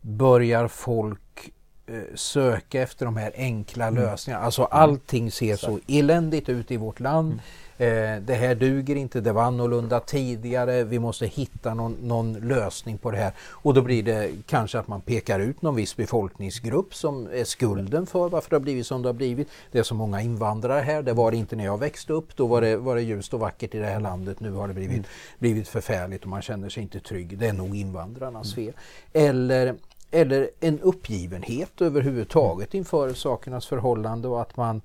börjar 0.00 0.68
folk 0.68 1.50
eh, 1.86 1.94
söka 2.14 2.82
efter 2.82 3.04
de 3.06 3.16
här 3.16 3.32
enkla 3.36 3.86
Mm. 3.86 4.02
lösningarna. 4.02 4.44
Alltså 4.44 4.64
allting 4.64 5.30
ser 5.30 5.56
så 5.56 5.78
eländigt 5.88 6.48
ut 6.48 6.70
i 6.70 6.76
vårt 6.76 7.00
land. 7.00 7.26
Mm. 7.32 7.40
Eh, 7.82 8.22
det 8.22 8.34
här 8.34 8.54
duger 8.54 8.96
inte, 8.96 9.20
det 9.20 9.32
var 9.32 9.42
annorlunda 9.42 10.00
tidigare. 10.00 10.84
Vi 10.84 10.98
måste 10.98 11.26
hitta 11.26 11.74
någon, 11.74 11.96
någon 12.02 12.32
lösning 12.32 12.98
på 12.98 13.10
det 13.10 13.16
här. 13.16 13.32
Och 13.38 13.74
då 13.74 13.82
blir 13.82 14.02
det 14.02 14.30
kanske 14.46 14.78
att 14.78 14.88
man 14.88 15.00
pekar 15.00 15.40
ut 15.40 15.62
någon 15.62 15.74
viss 15.74 15.96
befolkningsgrupp 15.96 16.94
som 16.94 17.28
är 17.32 17.44
skulden 17.44 18.06
för 18.06 18.28
varför 18.28 18.50
det 18.50 18.56
har 18.56 18.60
blivit 18.60 18.86
som 18.86 19.02
det 19.02 19.08
har 19.08 19.14
blivit. 19.14 19.48
Det 19.72 19.78
är 19.78 19.82
så 19.82 19.94
många 19.94 20.20
invandrare 20.20 20.80
här, 20.80 21.02
det 21.02 21.12
var 21.12 21.30
det 21.30 21.36
inte 21.36 21.56
när 21.56 21.64
jag 21.64 21.78
växte 21.78 22.12
upp. 22.12 22.36
Då 22.36 22.46
var 22.46 22.60
det, 22.60 22.76
var 22.76 22.94
det 22.94 23.02
ljust 23.02 23.34
och 23.34 23.40
vackert 23.40 23.74
i 23.74 23.78
det 23.78 23.86
här 23.86 24.00
landet. 24.00 24.40
Nu 24.40 24.52
har 24.52 24.68
det 24.68 24.74
blivit, 24.74 25.06
blivit 25.38 25.68
förfärligt 25.68 26.22
och 26.22 26.28
man 26.28 26.42
känner 26.42 26.68
sig 26.68 26.82
inte 26.82 27.00
trygg. 27.00 27.38
Det 27.38 27.46
är 27.46 27.52
nog 27.52 27.76
invandrarnas 27.76 28.54
fel. 28.54 28.72
Eller 29.12 29.74
eller 30.14 30.50
en 30.60 30.80
uppgivenhet 30.80 31.80
överhuvudtaget 31.80 32.74
inför 32.74 33.14
sakernas 33.14 33.66
förhållande 33.66 34.28
och 34.28 34.40
att 34.40 34.56
man, 34.56 34.82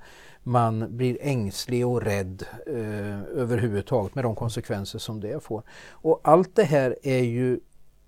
man 0.47 0.97
blir 0.97 1.17
ängslig 1.21 1.87
och 1.87 2.01
rädd 2.01 2.45
eh, 2.67 3.21
överhuvudtaget 3.21 4.15
med 4.15 4.23
de 4.23 4.35
konsekvenser 4.35 4.99
som 4.99 5.19
det 5.19 5.43
får. 5.43 5.63
Och 5.91 6.21
allt 6.23 6.55
det 6.55 6.63
här 6.63 6.95
är 7.03 7.23
ju 7.23 7.59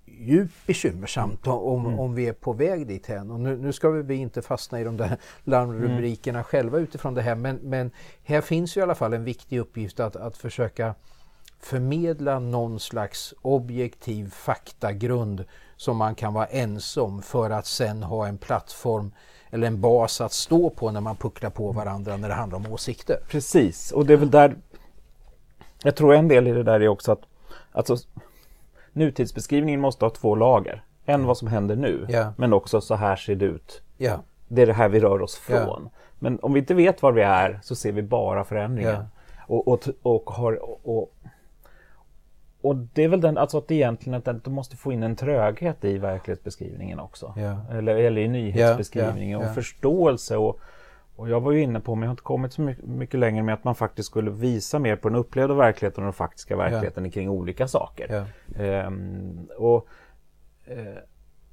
djupt 0.06 0.66
bekymmersamt 0.66 1.46
om, 1.46 1.98
om 1.98 2.14
vi 2.14 2.28
är 2.28 2.32
på 2.32 2.52
väg 2.52 2.86
dit 2.86 3.06
här. 3.06 3.32
Och 3.32 3.40
nu, 3.40 3.56
nu 3.56 3.72
ska 3.72 3.90
vi 3.90 4.14
inte 4.14 4.42
fastna 4.42 4.80
i 4.80 4.84
de 4.84 4.96
där 4.96 5.16
larmrubrikerna 5.44 6.44
själva 6.44 6.78
utifrån 6.78 7.14
det 7.14 7.22
här 7.22 7.34
men, 7.34 7.56
men 7.56 7.90
här 8.22 8.40
finns 8.40 8.76
ju 8.76 8.80
i 8.80 8.82
alla 8.82 8.94
fall 8.94 9.12
en 9.12 9.24
viktig 9.24 9.58
uppgift 9.58 10.00
att, 10.00 10.16
att 10.16 10.36
försöka 10.36 10.94
förmedla 11.60 12.38
någon 12.38 12.80
slags 12.80 13.34
objektiv 13.42 14.30
faktagrund 14.30 15.44
som 15.80 15.96
man 15.96 16.14
kan 16.14 16.34
vara 16.34 16.46
ense 16.46 17.00
om 17.00 17.22
för 17.22 17.50
att 17.50 17.66
sen 17.66 18.02
ha 18.02 18.26
en 18.26 18.38
plattform 18.38 19.12
eller 19.50 19.66
en 19.66 19.80
bas 19.80 20.20
att 20.20 20.32
stå 20.32 20.70
på 20.70 20.90
när 20.90 21.00
man 21.00 21.16
pucklar 21.16 21.50
på 21.50 21.72
varandra 21.72 22.16
när 22.16 22.28
det 22.28 22.34
handlar 22.34 22.58
om 22.58 22.72
åsikter. 22.72 23.16
Precis, 23.28 23.92
och 23.92 24.06
det 24.06 24.12
är 24.12 24.16
väl 24.16 24.30
där 24.30 24.56
Jag 25.82 25.96
tror 25.96 26.14
en 26.14 26.28
del 26.28 26.46
i 26.48 26.52
det 26.52 26.62
där 26.62 26.80
är 26.80 26.88
också 26.88 27.12
att 27.12 27.22
alltså, 27.72 27.96
Nutidsbeskrivningen 28.92 29.80
måste 29.80 30.04
ha 30.04 30.10
två 30.10 30.34
lager. 30.34 30.84
En 31.04 31.26
vad 31.26 31.36
som 31.36 31.48
händer 31.48 31.76
nu, 31.76 32.06
Ja. 32.08 32.32
men 32.36 32.52
också 32.52 32.80
så 32.80 32.94
här 32.94 33.16
ser 33.16 33.34
det 33.34 33.44
ut. 33.44 33.82
Ja, 33.96 34.22
Det 34.48 34.62
är 34.62 34.66
det 34.66 34.72
här 34.72 34.88
vi 34.88 35.00
rör 35.00 35.22
oss 35.22 35.36
från. 35.36 35.88
Men 36.18 36.38
om 36.42 36.52
vi 36.52 36.60
inte 36.60 36.74
vet 36.74 37.02
var 37.02 37.12
vi 37.12 37.22
är 37.22 37.60
så 37.62 37.74
ser 37.74 37.92
vi 37.92 38.02
bara 38.02 38.44
förändringen. 38.44 39.04
Och, 39.46 39.68
och, 39.68 39.88
och, 40.02 40.30
har, 40.30 40.58
och, 40.88 41.14
och, 42.62 42.76
det 42.76 43.04
är 43.04 43.08
väl 43.08 43.20
den, 43.20 43.38
alltså 43.38 43.58
att 43.58 43.70
egentligen 43.70 44.22
att 44.24 44.44
du 44.44 44.50
måste 44.50 44.76
få 44.76 44.92
in 44.92 45.02
en 45.02 45.16
tröghet 45.16 45.84
i 45.84 45.98
verklighetsbeskrivningen 45.98 47.00
också. 47.00 47.34
Ja. 47.36 47.60
Eller, 47.70 47.96
eller 47.96 48.22
i 48.22 48.28
nyhetsbeskrivningen 48.28 49.40
ja, 49.40 49.44
ja. 49.44 49.48
och 49.48 49.54
förståelse. 49.54 50.36
Och, 50.36 50.60
och 51.16 51.28
jag 51.28 51.40
var 51.40 51.52
ju 51.52 51.62
inne 51.62 51.80
på, 51.80 51.94
men 51.94 52.02
jag 52.02 52.08
har 52.08 52.12
inte 52.12 52.22
kommit 52.22 52.52
så 52.52 52.62
mycket, 52.62 52.84
mycket 52.84 53.20
längre 53.20 53.42
med 53.42 53.54
att 53.54 53.64
man 53.64 53.74
faktiskt 53.74 54.08
skulle 54.08 54.30
visa 54.30 54.78
mer 54.78 54.96
på 54.96 55.08
den 55.08 55.18
upplevda 55.18 55.54
verkligheten 55.54 56.04
och 56.04 56.06
den 56.06 56.12
faktiska 56.12 56.56
verkligheten 56.56 57.10
kring 57.10 57.28
olika 57.28 57.68
saker. 57.68 58.24
Ehm, 58.56 59.48
och, 59.58 59.86
eh, 60.66 61.02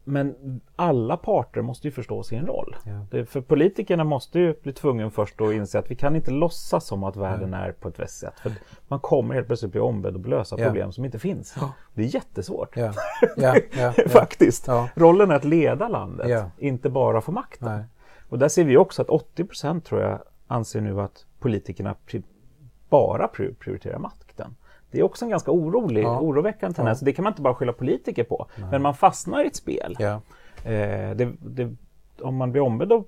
men 0.07 0.61
alla 0.75 1.17
parter 1.17 1.61
måste 1.61 1.87
ju 1.87 1.91
förstå 1.91 2.23
sin 2.23 2.45
roll. 2.45 2.75
Ja. 2.85 3.05
Det, 3.11 3.25
för 3.25 3.41
politikerna 3.41 4.03
måste 4.03 4.39
ju 4.39 4.53
bli 4.63 4.73
tvungna 4.73 5.09
först 5.09 5.41
att 5.41 5.51
inse 5.53 5.79
att 5.79 5.91
vi 5.91 5.95
kan 5.95 6.15
inte 6.15 6.31
låtsas 6.31 6.85
som 6.85 7.03
att 7.03 7.15
världen 7.15 7.53
är 7.53 7.71
på 7.71 7.87
ett 7.87 7.99
visst 7.99 8.19
sätt. 8.19 8.33
För 8.39 8.51
man 8.87 8.99
kommer 8.99 9.35
helt 9.35 9.47
plötsligt 9.47 9.71
bli 9.71 9.81
ombedd 9.81 10.15
att 10.15 10.27
lösa 10.27 10.55
Ja. 10.59 10.65
problem 10.65 10.91
som 10.91 11.05
inte 11.05 11.19
finns. 11.19 11.55
Det 11.93 12.01
är 12.03 12.15
jättesvårt. 12.15 12.77
ja, 12.77 12.93
ja, 13.37 13.55
ja, 13.77 13.91
ja. 13.97 14.09
Faktiskt. 14.09 14.67
Ja. 14.67 14.89
Rollen 14.95 15.31
är 15.31 15.35
att 15.35 15.45
leda 15.45 15.87
landet, 15.87 16.29
Ja. 16.29 16.51
inte 16.57 16.89
bara 16.89 17.21
få 17.21 17.31
makten. 17.31 17.67
Nej. 17.75 17.83
Och 18.29 18.39
där 18.39 18.47
ser 18.47 18.63
vi 18.63 18.77
också 18.77 19.01
att 19.01 19.09
80 19.09 19.43
procent 19.43 19.85
tror 19.85 20.01
jag 20.01 20.19
anser 20.47 20.81
nu 20.81 21.01
att 21.01 21.25
politikerna 21.39 21.95
pri- 22.07 22.23
bara 22.89 23.27
pri- 23.27 23.55
prioriterar 23.59 23.99
makten. 23.99 24.55
Det 24.91 24.99
är 24.99 25.03
också 25.03 25.25
en 25.25 25.31
ganska 25.31 25.51
orolig, 25.51 26.03
Ja. 26.03 26.19
oroväckande 26.19 26.75
tendens. 26.75 26.99
Det 26.99 27.13
kan 27.13 27.23
man 27.23 27.33
inte 27.33 27.41
bara 27.41 27.53
skylla 27.53 27.73
politiker 27.73 28.23
på. 28.23 28.47
Men 28.71 28.81
man 28.81 28.95
fastnar 28.95 29.43
i 29.43 29.47
ett 29.47 29.55
spel. 29.55 29.95
Ja. 29.99 30.21
Eh, 30.63 31.15
det, 31.15 31.33
det, 31.39 31.75
om 32.21 32.35
man 32.35 32.51
blir 32.51 32.61
ombedd 32.61 32.91
att 32.91 33.05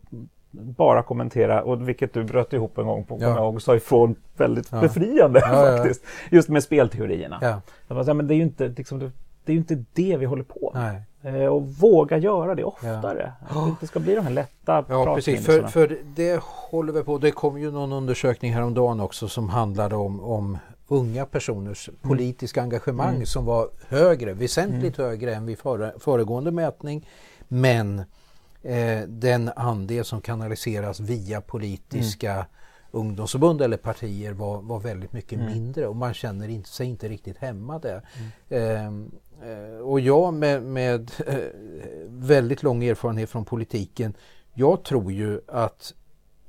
bara 0.52 1.04
kommentera, 1.04 1.64
och 1.64 1.90
vilket 1.90 2.14
du 2.14 2.24
bröt 2.24 2.54
ihop 2.54 2.78
en 2.78 2.88
gång 2.88 3.04
på, 3.04 3.18
ja. 3.22 3.42
och 3.42 3.62
sa 3.62 3.76
ifrån 3.76 4.16
väldigt 4.38 4.72
ja. 4.72 4.82
befriande 4.82 5.40
ja, 5.44 5.50
faktiskt. 5.50 6.04
Just 6.32 6.50
med 6.50 6.64
spelteorierna. 6.64 7.40
Ja. 7.42 7.62
Jag 7.88 8.16
men 8.16 8.28
det 8.28 8.34
är 8.34 8.36
ju 8.36 8.44
inte, 8.44 8.68
liksom, 8.68 9.00
det 9.00 9.52
är 9.52 9.54
ju 9.54 9.60
inte 9.60 9.84
det 9.94 10.18
vi 10.18 10.26
håller 10.26 10.44
på 10.44 10.72
med. 10.74 11.04
Eh, 11.22 11.46
och 11.46 11.68
våga 11.68 12.18
göra 12.18 12.56
det 12.56 12.64
oftare. 12.64 13.34
Ja. 13.40 13.60
Att 13.60 13.66
det 13.66 13.70
inte 13.70 13.88
ska 13.88 14.00
bli 14.00 14.16
de 14.16 14.22
här 14.22 14.32
lätta 14.32 14.86
Ja, 14.90 15.16
precis. 15.16 15.46
För, 15.46 15.64
för 15.64 15.98
det 16.16 16.44
håller 16.44 16.94
vi 16.94 17.04
på. 17.04 17.18
Det 17.18 17.32
kom 17.32 17.60
ju 17.60 17.72
någon 17.72 17.94
undersökning 17.94 18.54
häromdagen 18.54 19.00
också 19.00 19.28
som 19.28 19.50
handlade 19.50 19.96
om, 19.96 20.20
om 20.24 20.58
unga 20.90 21.26
personers 21.26 21.90
mm. 21.90 22.00
politiska 22.02 22.62
engagemang 22.62 23.16
mm. 23.16 23.26
som 23.26 23.46
var 23.46 23.70
högre, 23.88 24.34
väsentligt 24.34 24.98
mm. 25.00 25.10
högre 25.10 25.36
än 25.36 25.46
vid 25.46 25.60
före, 25.60 25.94
föregående 26.00 26.52
mätning. 26.52 27.08
Men 27.48 28.00
eh, 28.64 29.02
den 29.08 29.52
andel 29.56 30.06
som 30.06 30.22
kanaliseras 30.22 31.00
via 31.00 31.42
politiska 31.42 32.34
mm. 32.34 32.46
ungdomsförbund 32.92 33.62
eller 33.62 33.78
partier 33.78 34.34
var, 34.34 34.62
var 34.62 34.80
väldigt 34.80 35.14
mycket 35.14 35.40
mm. 35.40 35.54
mindre 35.54 35.88
och 35.88 35.96
man 35.96 36.14
känner 36.14 36.48
inte, 36.48 36.70
sig 36.70 36.88
inte 36.88 37.10
riktigt 37.10 37.38
hemma 37.38 37.80
där. 37.80 38.02
Eh, 38.50 38.92
och 39.84 40.00
jag 40.00 40.34
med, 40.34 40.64
med 40.64 41.12
eh, 41.28 41.36
väldigt 42.08 42.64
lång 42.64 42.84
erfarenhet 42.84 43.30
från 43.30 43.46
politiken, 43.46 44.14
jag 44.54 44.84
tror 44.84 45.12
ju 45.12 45.42
att 45.48 45.94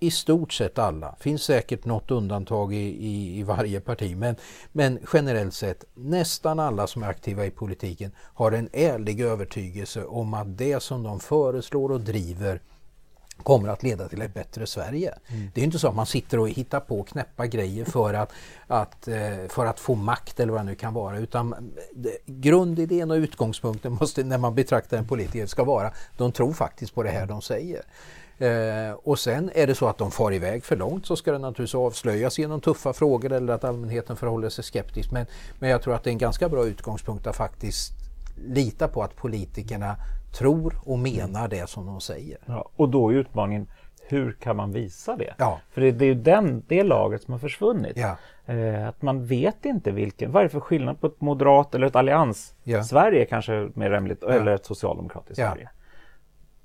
i 0.00 0.10
stort 0.10 0.52
sett 0.52 0.78
alla, 0.78 1.14
finns 1.20 1.42
säkert 1.42 1.84
något 1.84 2.10
undantag 2.10 2.74
i, 2.74 3.06
i, 3.06 3.38
i, 3.38 3.42
varje 3.42 3.80
parti, 3.80 4.16
men, 4.16 4.36
men 4.72 4.98
generellt 5.12 5.54
sett 5.54 5.84
nästan 5.94 6.60
alla 6.60 6.86
som 6.86 7.02
är 7.02 7.06
aktiva 7.06 7.46
i 7.46 7.50
politiken 7.50 8.12
har 8.18 8.52
en 8.52 8.68
ärlig 8.72 9.20
övertygelse 9.20 10.04
om 10.04 10.34
att 10.34 10.58
det 10.58 10.82
som 10.82 11.02
de 11.02 11.20
föreslår 11.20 11.92
och 11.92 12.00
driver 12.00 12.60
kommer 13.42 13.68
att 13.68 13.82
leda 13.82 14.08
till 14.08 14.22
ett 14.22 14.34
bättre 14.34 14.66
Sverige. 14.66 15.14
Mm. 15.26 15.50
Det 15.54 15.60
är 15.60 15.64
inte 15.64 15.78
så 15.78 15.88
att 15.88 15.94
man 15.94 16.06
sitter 16.06 16.38
och 16.38 16.48
hittar 16.48 16.80
på 16.80 17.02
knäppa 17.02 17.46
grejer 17.46 17.84
för 17.84 18.14
att, 18.14 18.32
att, 18.66 19.08
eh, 19.08 19.48
för 19.48 19.66
att 19.66 19.80
få 19.80 19.94
makt 19.94 20.40
eller 20.40 20.52
vad 20.52 20.60
det 20.60 20.64
nu 20.64 20.74
kan 20.74 20.94
vara 20.94 21.18
utan 21.18 21.72
grundidén 22.26 23.10
och 23.10 23.14
utgångspunkten 23.14 23.92
måste, 23.92 24.24
när 24.24 24.38
man 24.38 24.54
betraktar 24.54 24.98
en 24.98 25.08
politiker 25.08 25.46
ska 25.46 25.64
vara 25.64 25.92
de 26.16 26.32
tror 26.32 26.52
faktiskt 26.52 26.94
på 26.94 27.02
det 27.02 27.10
här 27.10 27.26
de 27.26 27.42
säger. 27.42 27.82
Eh, 28.40 28.92
och 28.92 29.18
sen 29.18 29.50
är 29.54 29.66
det 29.66 29.74
så 29.74 29.88
att 29.88 29.98
de 29.98 30.10
far 30.10 30.32
iväg 30.32 30.64
för 30.64 30.76
långt 30.76 31.06
så 31.06 31.16
ska 31.16 31.32
det 31.32 31.38
naturligtvis 31.38 31.74
avslöjas 31.74 32.38
genom 32.38 32.60
tuffa 32.60 32.92
frågor 32.92 33.32
eller 33.32 33.52
att 33.52 33.64
allmänheten 33.64 34.16
förhåller 34.16 34.48
sig 34.48 34.64
skeptisk. 34.64 35.10
Men, 35.12 35.26
men 35.58 35.70
jag 35.70 35.82
tror 35.82 35.94
att 35.94 36.04
det 36.04 36.10
är 36.10 36.12
en 36.12 36.18
ganska 36.18 36.48
bra 36.48 36.66
utgångspunkt 36.66 37.26
att 37.26 37.36
faktiskt 37.36 37.92
lita 38.46 38.88
på 38.88 39.02
att 39.02 39.16
politikerna 39.16 39.96
tror 40.32 40.74
och 40.84 40.98
menar 40.98 41.48
det 41.48 41.68
som 41.68 41.86
de 41.86 42.00
säger. 42.00 42.38
Ja, 42.46 42.70
och 42.76 42.88
då 42.88 43.08
är 43.08 43.14
utmaningen 43.14 43.66
hur 44.08 44.32
kan 44.32 44.56
man 44.56 44.72
visa 44.72 45.16
det? 45.16 45.34
Ja. 45.38 45.60
För 45.70 45.80
det, 45.80 45.90
det 45.90 46.04
är 46.04 46.06
ju 46.06 46.14
den, 46.14 46.64
det 46.68 46.82
laget 46.82 47.22
som 47.22 47.32
har 47.32 47.38
försvunnit. 47.38 47.96
Ja. 47.96 48.16
Eh, 48.54 48.88
att 48.88 49.02
man 49.02 49.26
vet 49.26 49.64
inte 49.64 49.90
vilken, 49.90 50.32
vad 50.32 50.40
är 50.40 50.44
det 50.44 50.50
för 50.50 50.60
skillnad 50.60 51.00
på 51.00 51.06
ett 51.06 51.20
moderat 51.20 51.74
eller 51.74 51.86
ett 51.86 51.96
allians-Sverige 51.96 53.24
kanske 53.24 53.68
mer 53.74 53.90
rimligt, 53.90 54.22
eller 54.22 54.54
ett 54.54 54.66
socialdemokratiskt 54.66 55.36
Sverige 55.36 55.70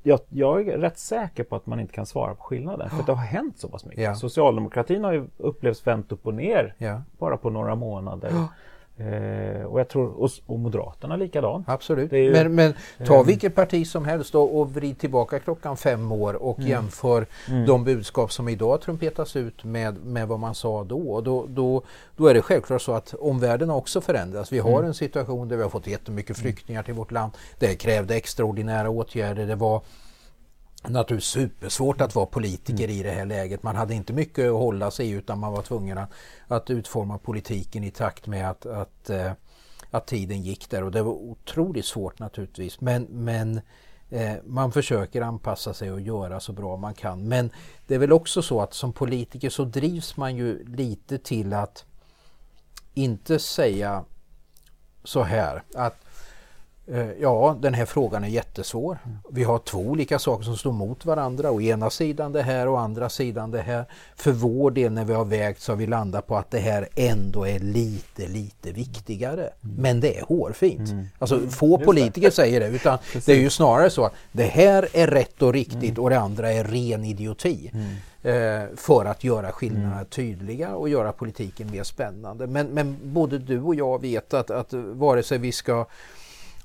jag, 0.05 0.19
jag, 0.29 0.67
är 0.67 0.77
rätt 0.77 0.97
säker 0.97 1.43
på 1.43 1.55
att 1.55 1.65
man 1.65 1.79
inte 1.79 1.93
kan 1.93 2.05
svara 2.05 2.35
på 2.35 2.43
skillnaden. 2.43 2.89
För 2.89 3.03
det 3.03 3.11
har 3.11 3.25
hänt 3.25 3.57
så 3.59 3.67
pass 3.67 3.85
mycket. 3.85 4.03
Ja. 4.03 4.15
Socialdemokratin 4.15 5.03
har 5.03 5.13
ju 5.13 5.27
upplevts 5.37 5.87
vänt 5.87 6.11
upp 6.11 6.27
och 6.27 6.33
ner 6.33 6.75
ja. 6.77 7.01
bara 7.17 7.37
på 7.37 7.49
några 7.49 7.75
månader. 7.75 8.29
Ja. 8.33 8.47
Eh, 8.97 9.65
och 9.65 9.79
jag 9.79 9.87
tror, 9.87 10.21
och, 10.21 10.29
och 10.45 10.59
Moderaterna 10.59 11.15
likadant. 11.15 11.69
Absolut. 11.69 12.13
Ju, 12.13 12.31
men, 12.31 12.55
men 12.55 12.73
ta 13.05 13.15
eh, 13.15 13.23
vilket 13.23 13.55
parti 13.55 13.87
som 13.87 14.05
helst 14.05 14.33
då 14.33 14.43
och 14.43 14.73
vrid 14.73 14.99
tillbaka 14.99 15.39
klockan 15.39 15.77
fem 15.77 16.11
år 16.11 16.33
och 16.33 16.57
mm. 16.57 16.69
jämför 16.69 17.25
mm. 17.47 17.65
de 17.65 17.83
budskap 17.83 18.31
som 18.31 18.49
idag 18.49 18.81
trumpetas 18.81 19.35
ut 19.35 19.63
med, 19.63 20.05
med 20.05 20.27
vad 20.27 20.39
man 20.39 20.55
sa 20.55 20.83
då. 20.83 20.99
Och 20.99 21.23
då, 21.23 21.45
då. 21.47 21.81
Då 22.17 22.27
är 22.27 22.33
det 22.33 22.41
självklart 22.41 22.81
så 22.81 22.91
att 22.91 23.13
omvärlden 23.13 23.69
har 23.69 23.77
också 23.77 24.01
förändrats. 24.01 24.51
Vi 24.51 24.59
har 24.59 24.77
mm. 24.77 24.85
en 24.85 24.93
situation 24.93 25.47
där 25.47 25.57
vi 25.57 25.63
har 25.63 25.69
fått 25.69 25.87
jättemycket 25.87 26.37
flyktingar 26.37 26.83
till 26.83 26.93
vårt 26.93 27.11
land. 27.11 27.31
Det 27.59 27.75
krävde 27.75 28.15
extraordinära 28.15 28.89
åtgärder. 28.89 29.47
Det 29.47 29.55
var 29.55 29.81
naturligtvis 30.89 31.29
supersvårt 31.29 32.01
att 32.01 32.15
vara 32.15 32.25
politiker 32.25 32.83
mm. 32.83 32.95
i 32.95 33.03
det 33.03 33.11
här 33.11 33.25
läget. 33.25 33.63
Man 33.63 33.75
hade 33.75 33.93
inte 33.93 34.13
mycket 34.13 34.45
att 34.45 34.51
hålla 34.51 34.91
sig 34.91 35.07
i 35.07 35.09
utan 35.09 35.39
man 35.39 35.53
var 35.53 35.61
tvungen 35.61 35.97
att, 35.97 36.09
att 36.47 36.69
utforma 36.69 37.17
politiken 37.17 37.83
i 37.83 37.91
takt 37.91 38.27
med 38.27 38.49
att, 38.49 38.65
att, 38.65 39.09
eh, 39.09 39.31
att 39.91 40.07
tiden 40.07 40.41
gick 40.41 40.69
där 40.69 40.83
och 40.83 40.91
det 40.91 41.03
var 41.03 41.11
otroligt 41.11 41.85
svårt 41.85 42.19
naturligtvis. 42.19 42.81
Men, 42.81 43.03
men 43.03 43.61
eh, 44.09 44.33
man 44.45 44.71
försöker 44.71 45.21
anpassa 45.21 45.73
sig 45.73 45.91
och 45.91 46.01
göra 46.01 46.39
så 46.39 46.53
bra 46.53 46.77
man 46.77 46.93
kan. 46.93 47.27
Men 47.27 47.49
det 47.87 47.95
är 47.95 47.99
väl 47.99 48.13
också 48.13 48.41
så 48.41 48.61
att 48.61 48.73
som 48.73 48.93
politiker 48.93 49.49
så 49.49 49.63
drivs 49.63 50.17
man 50.17 50.35
ju 50.35 50.65
lite 50.65 51.17
till 51.17 51.53
att 51.53 51.85
inte 52.93 53.39
säga 53.39 54.05
så 55.03 55.23
här 55.23 55.63
att 55.75 56.04
ja, 57.19 57.57
den 57.61 57.73
här 57.73 57.85
frågan 57.85 58.23
är 58.23 58.27
jättesvår. 58.27 58.97
Vi 59.31 59.43
har 59.43 59.59
två 59.59 59.79
olika 59.79 60.19
saker 60.19 60.43
som 60.43 60.57
står 60.57 60.71
mot 60.71 61.05
varandra. 61.05 61.51
Å 61.51 61.61
ena 61.61 61.89
sidan 61.89 62.31
det 62.31 62.41
här 62.41 62.67
och 62.67 62.73
å 62.73 62.77
andra 62.77 63.09
sidan 63.09 63.51
det 63.51 63.61
här. 63.61 63.85
För 64.15 64.31
vår 64.31 64.71
del 64.71 64.91
när 64.91 65.05
vi 65.05 65.13
har 65.13 65.25
vägt 65.25 65.61
så 65.61 65.71
har 65.71 65.77
vi 65.77 65.87
landat 65.87 66.27
på 66.27 66.37
att 66.37 66.51
det 66.51 66.59
här 66.59 66.87
ändå 66.95 67.47
är 67.47 67.59
lite, 67.59 68.27
lite 68.27 68.71
viktigare. 68.71 69.41
Mm. 69.41 69.75
Men 69.75 69.99
det 69.99 70.17
är 70.17 70.23
hårfint. 70.23 70.89
Mm. 70.89 71.05
Alltså 71.19 71.39
få 71.49 71.77
politiker 71.77 72.29
säger 72.29 72.59
det 72.59 72.67
utan 72.67 72.97
det 73.25 73.31
är 73.31 73.39
ju 73.39 73.49
snarare 73.49 73.89
så 73.89 74.05
att 74.05 74.13
det 74.31 74.45
här 74.45 74.87
är 74.93 75.07
rätt 75.07 75.41
och 75.41 75.53
riktigt 75.53 75.83
mm. 75.83 76.03
och 76.03 76.09
det 76.09 76.19
andra 76.19 76.51
är 76.51 76.63
ren 76.63 77.05
idioti. 77.05 77.71
Mm. 77.73 77.95
Eh, 78.25 78.67
för 78.75 79.05
att 79.05 79.23
göra 79.23 79.51
skillnaderna 79.51 79.95
mm. 79.95 80.05
tydliga 80.05 80.75
och 80.75 80.89
göra 80.89 81.11
politiken 81.11 81.71
mer 81.71 81.83
spännande. 81.83 82.47
Men, 82.47 82.67
men 82.67 82.97
både 83.03 83.39
du 83.39 83.61
och 83.61 83.75
jag 83.75 84.01
vet 84.01 84.33
att, 84.33 84.51
att 84.51 84.73
vare 84.73 85.23
sig 85.23 85.37
vi 85.37 85.51
ska 85.51 85.85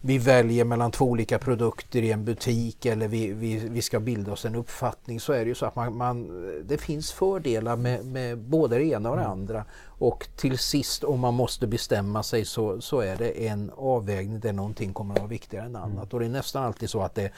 vi 0.03 0.19
väljer 0.19 0.65
mellan 0.65 0.91
två 0.91 1.05
olika 1.05 1.39
produkter 1.39 2.03
i 2.03 2.13
en 2.13 2.25
butik 2.25 2.87
eller 2.87 3.09
vi, 3.09 3.33
vi, 3.33 3.69
vi 3.69 3.83
ska 3.83 4.01
bilda 4.01 4.33
oss 4.33 4.45
en 4.45 4.55
uppfattning 4.55 5.21
så 5.21 5.33
är 5.33 5.39
det 5.39 5.49
ju 5.49 5.55
så 5.55 5.67
att 5.67 5.77
man, 5.77 5.97
man 5.97 6.29
det 6.65 6.79
finns 6.79 7.13
fördelar 7.13 7.77
med, 7.77 8.05
med 8.05 8.39
både 8.39 8.79
det 8.79 8.85
ena 8.85 9.11
och 9.11 9.17
det 9.17 9.23
mm. 9.23 9.33
andra. 9.33 9.65
Och 9.85 10.29
till 10.37 10.59
sist 10.59 11.05
om 11.05 11.21
man 11.21 11.35
måste 11.35 11.67
bestämma 11.67 12.23
sig 12.23 12.45
så, 12.45 12.81
så 12.81 13.01
är 13.01 13.17
det 13.17 13.47
en 13.49 13.71
avvägning 13.77 14.41
där 14.41 14.53
någonting 14.53 14.93
kommer 14.93 15.15
att 15.15 15.21
vara 15.21 15.29
viktigare 15.29 15.67
än 15.67 15.77
annat. 15.77 15.93
Mm. 15.93 16.09
Och 16.11 16.21
det 16.21 16.27
är 16.27 16.31
nästan 16.31 16.65
alltid 16.65 16.91
så 16.91 17.03
att 17.03 17.15
det 17.15 17.33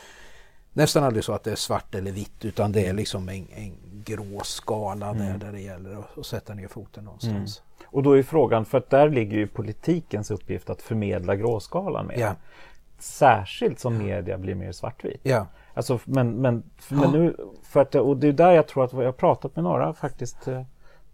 nästan 0.72 1.05
aldrig 1.05 1.25
så 1.25 1.33
att 1.33 1.44
det 1.44 1.53
är 1.53 1.57
svart 1.57 1.94
eller 1.94 2.12
vitt 2.12 2.44
utan 2.44 2.72
det 2.72 2.87
är 2.87 2.92
liksom 2.92 3.29
en, 3.29 3.48
en 3.55 3.77
grå 4.05 4.40
skala 4.44 5.09
mm. 5.11 5.27
där, 5.27 5.38
där 5.38 5.53
det 5.53 5.61
gäller 5.61 5.98
att, 5.98 6.18
att 6.18 6.27
sätta 6.27 6.55
ner 6.55 6.68
foten 6.68 7.05
någonstans. 7.05 7.35
Mm. 7.35 7.71
Och 7.92 8.02
då 8.02 8.18
är 8.18 8.22
frågan, 8.22 8.64
för 8.64 8.78
att 8.78 8.90
där 8.90 9.09
ligger 9.09 9.37
ju 9.37 9.46
politikens 9.46 10.31
uppgift 10.31 10.70
att 10.70 10.83
förmedla 10.83 11.37
gråskalan 11.37 12.07
med. 12.07 12.18
Ja. 12.18 12.35
Särskilt 12.98 13.78
som 13.78 13.94
ja. 13.94 14.02
media 14.02 14.38
blir 14.38 14.55
mer 14.55 14.72
svartvit. 14.72 15.20
Ja. 15.22 15.46
Alltså, 15.74 15.98
men, 16.05 16.37
men, 16.37 16.62
men 16.88 17.11
nu, 17.11 17.37
för 17.62 17.81
att, 17.81 17.94
och 17.94 18.16
det 18.16 18.28
är 18.28 18.33
där 18.33 18.52
jag 18.52 18.68
tror 18.68 18.85
att 18.85 18.92
jag 18.92 19.05
har 19.05 19.12
pratat 19.12 19.57
med 19.57 19.64
några 19.64 19.94
faktiskt 19.94 20.48
eh, 20.48 20.62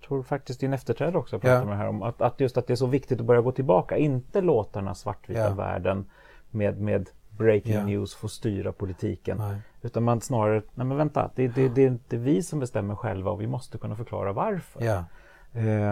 tror 0.09 0.23
faktiskt 0.23 0.61
din 0.61 0.73
efterträdare 0.73 1.19
också 1.19 1.39
pratade 1.39 1.61
ja. 1.61 1.65
med 1.65 1.73
det 1.73 1.79
här 1.79 1.89
om 1.89 2.03
att, 2.03 2.23
att 2.23 2.41
just 2.41 2.57
att 2.57 2.67
det 2.67 2.75
är 2.75 2.77
så 2.77 2.87
viktigt 2.87 3.21
att 3.21 3.27
börja 3.27 3.41
gå 3.41 3.53
tillbaka. 3.53 3.97
Inte 3.97 4.41
låta 4.41 4.79
den 4.79 4.87
här 4.87 4.95
svartvita 4.95 5.41
ja. 5.41 5.55
världen 5.55 6.07
med, 6.51 6.81
med 6.81 7.11
breaking 7.31 7.73
ja. 7.73 7.85
news 7.85 8.15
få 8.15 8.29
styra 8.29 8.73
politiken. 8.73 9.39
Nej. 9.39 9.57
Utan 9.83 10.03
man 10.03 10.21
snarare, 10.21 10.63
nej 10.75 10.87
men 10.87 10.97
vänta, 10.97 11.31
det, 11.35 11.49
det, 11.49 11.69
det, 11.69 11.83
är 11.83 11.87
inte 11.87 12.17
vi 12.17 12.43
som 12.43 12.59
bestämmer 12.59 12.95
själva 12.95 13.31
och 13.31 13.41
vi 13.41 13.47
måste 13.47 13.79
kunna 13.79 13.97
förklara 13.97 14.33
varför. 14.33 14.85
Ja. 14.85 15.05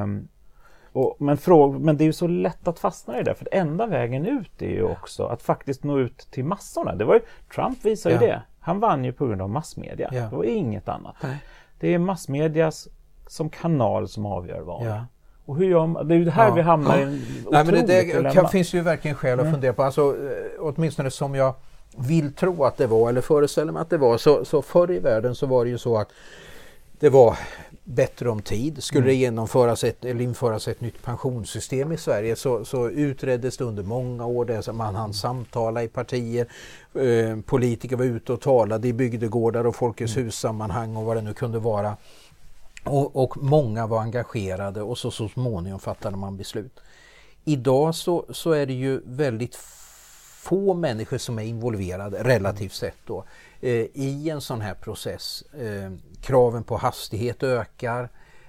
Um, 0.03 0.29
och, 0.97 1.17
men, 1.19 1.37
fråg, 1.37 1.81
men 1.81 1.97
det 1.97 2.05
är 2.05 2.07
ju 2.07 2.13
så 2.13 2.27
lätt 2.27 2.69
att 2.69 2.79
fastna 2.79 3.21
i 3.21 3.23
det, 3.23 3.35
för 3.35 3.49
enda 3.53 3.87
vägen 3.87 4.27
ut 4.27 4.63
är 4.63 4.69
ju 4.69 4.83
också 4.83 5.27
att 5.27 5.43
faktiskt 5.43 5.85
nå 5.85 5.99
ut 5.99 6.29
till 6.31 6.45
massorna. 6.45 6.95
Det 6.95 7.05
var 7.05 7.15
ju, 7.15 7.21
Trump 7.55 7.85
visar 7.85 8.11
ju 8.11 8.19
det. 8.19 8.43
Han 8.61 8.81
vann 8.81 9.05
ju 9.05 9.13
på 9.13 9.27
grund 9.27 9.43
av 9.43 9.51
massmedia. 9.51 10.11
Ja. 10.13 10.23
Det 10.23 10.37
var 10.37 10.45
inget 10.45 10.89
annat. 10.89 11.15
Nej. 11.23 11.39
Det 11.81 11.95
är 11.95 11.99
massmedia 11.99 12.73
som 13.27 13.51
kanal 13.51 14.09
som 14.09 14.27
avgör 14.27 14.61
valet. 14.61 14.89
Ja. 14.89 15.07
Och 15.45 15.57
hur 15.57 15.67
gör 15.67 15.87
man, 15.87 16.09
det 16.09 16.15
är 16.15 16.19
ju 16.19 16.31
här 16.31 16.49
ja. 16.49 16.55
vi 16.55 16.63
hamnar 16.63 16.99
i 16.99 17.03
en 17.03 17.23
Nej, 17.51 17.65
men 17.65 17.75
det, 17.75 18.23
det 18.23 18.31
kan, 18.33 18.49
finns 18.49 18.75
ju 18.75 18.81
verkligen 18.81 19.17
skäl 19.17 19.39
att 19.39 19.41
mm. 19.41 19.53
fundera 19.53 19.73
på. 19.73 19.83
Alltså, 19.83 20.01
eh, 20.03 20.61
åtminstone 20.61 21.11
som 21.11 21.35
jag 21.35 21.55
vill 21.97 22.35
tro 22.35 22.65
att 22.65 22.77
det 22.77 22.87
var, 22.87 23.09
eller 23.09 23.21
föreställer 23.21 23.73
mig 23.73 23.83
att 23.83 23.91
det 23.91 23.99
var, 23.99 24.19
så, 24.19 24.45
så 24.45 24.63
förr 24.63 24.91
i 24.91 24.99
världen 24.99 25.35
så 25.35 25.47
var 25.47 25.65
det 25.65 25.71
ju 25.71 25.79
så 25.79 25.97
att 25.97 26.09
det 26.99 27.09
var 27.09 27.39
bättre 27.85 28.31
om 28.31 28.43
tid. 28.43 28.83
Skulle 28.83 29.01
mm. 29.01 29.09
det 29.09 29.15
genomföras 29.15 29.85
ett, 29.85 30.05
eller 30.05 30.21
införas 30.21 30.69
ett 30.69 30.81
nytt 30.81 31.03
pensionssystem 31.03 31.93
i 31.93 31.97
Sverige 31.97 32.37
så, 32.37 32.65
så 32.65 32.89
utreddes 32.89 33.57
det 33.57 33.65
under 33.65 33.83
många 33.83 34.27
år. 34.27 34.45
Där 34.45 34.73
man 34.73 34.95
hann 34.95 35.15
samtala 35.15 35.83
i 35.83 35.89
partier. 35.89 36.47
Eh, 36.95 37.41
politiker 37.41 37.97
var 37.97 38.05
ute 38.05 38.33
och 38.33 38.41
talade 38.41 38.89
i 38.89 38.93
bygdegårdar 38.93 39.67
och 39.67 39.77
Folkets 39.77 40.17
mm. 40.17 40.25
hus-sammanhang 40.25 40.97
och 40.97 41.05
vad 41.05 41.17
det 41.17 41.23
nu 41.23 41.35
kunde 41.35 41.59
vara. 41.59 41.97
Och, 42.85 43.17
och, 43.17 43.37
många 43.37 43.87
var 43.87 44.01
engagerade 44.01 44.83
och 44.83 44.99
så, 44.99 45.11
så 45.11 45.29
småningom 45.29 45.81
fattade 45.81 46.17
man 46.17 46.37
beslut. 46.37 46.81
Idag 47.45 47.95
så, 47.95 48.27
så 48.31 48.53
är 48.53 48.67
det 48.67 48.73
ju 48.73 49.01
väldigt 49.05 49.59
få 50.47 50.75
människor 50.75 51.19
som 51.19 51.39
är 51.39 51.43
involverade 51.43 52.23
relativt 52.23 52.73
sett 52.73 52.97
då. 53.07 53.25
eh, 53.61 53.87
i 53.95 54.31
en 54.31 54.41
sån 54.41 54.61
här 54.61 54.75
process. 54.75 55.43
Eh, 55.43 55.93
kraven 56.27 56.65
på 56.65 56.77
hastighet 56.77 57.43
ökar. 57.43 58.09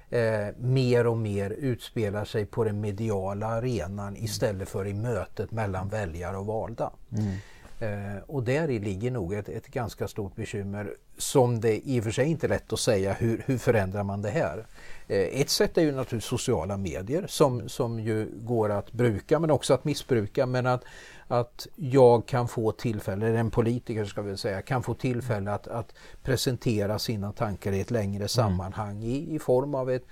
Eh, 0.10 0.48
mer 0.58 1.08
och 1.08 1.18
mer 1.18 1.50
utspelar 1.50 2.26
sig 2.26 2.46
på 2.46 2.63
den 2.63 2.82
mediala 2.82 3.48
arenan 3.48 4.08
mm. 4.08 4.24
istället 4.24 4.70
för 4.70 4.88
i 4.88 4.94
mötet 4.94 5.52
mellan 5.52 5.90
väljare 5.90 6.38
och 6.38 6.46
valda. 6.46 6.92
Mm. 7.12 7.38
Eh, 7.80 8.24
och 8.28 8.44
där 8.44 8.68
ligger 8.68 9.12
nog 9.12 9.34
ett, 9.34 9.50
ett, 9.50 9.68
ganska 9.68 10.08
stort 10.08 10.36
bekymmer 10.36 10.94
som 11.18 11.60
det 11.62 11.90
i 11.90 12.00
och 12.00 12.04
för 12.04 12.12
sig 12.12 12.28
inte 12.28 12.48
är 12.48 12.50
lätt 12.50 12.74
att 12.74 12.80
säga 12.80 13.13
hur, 13.13 13.44
hur 13.46 13.58
förändrar 13.58 14.04
man 14.04 14.22
det 14.22 14.30
här. 14.30 14.66
Eh, 15.08 15.42
ett 15.42 15.50
sätt 15.50 15.78
är 15.78 15.82
ju 15.82 15.92
naturligtvis 15.92 16.30
sociala 16.30 16.78
medier 16.78 17.26
som, 17.28 17.70
som 17.70 18.00
ju 18.00 18.30
går 18.36 18.70
att 18.70 18.92
bruka 18.92 19.40
men 19.40 19.52
också 19.52 19.74
att 19.74 19.86
missbruka. 19.86 20.46
Men 20.46 20.66
att, 20.66 20.84
att 21.28 21.68
jag 21.76 22.26
kan 22.26 22.48
få 22.48 22.72
tillfälle, 22.72 23.28
eller 23.28 23.38
en 23.38 23.52
politiker 23.52 24.06
ska 24.06 24.22
vi 24.22 24.38
säga, 24.38 24.62
kan 24.62 24.84
få 24.84 24.94
tillfälle 24.94 25.52
att, 25.52 25.68
att 25.68 25.94
presentera 26.24 27.00
sina 27.00 27.32
tankar 27.32 27.72
i 27.72 27.80
ett 27.80 27.92
längre 27.92 28.16
mm. 28.16 28.28
sammanhang 28.28 29.04
i, 29.04 29.36
i 29.36 29.40
form 29.40 29.76
av 29.76 29.92
ett 29.92 30.06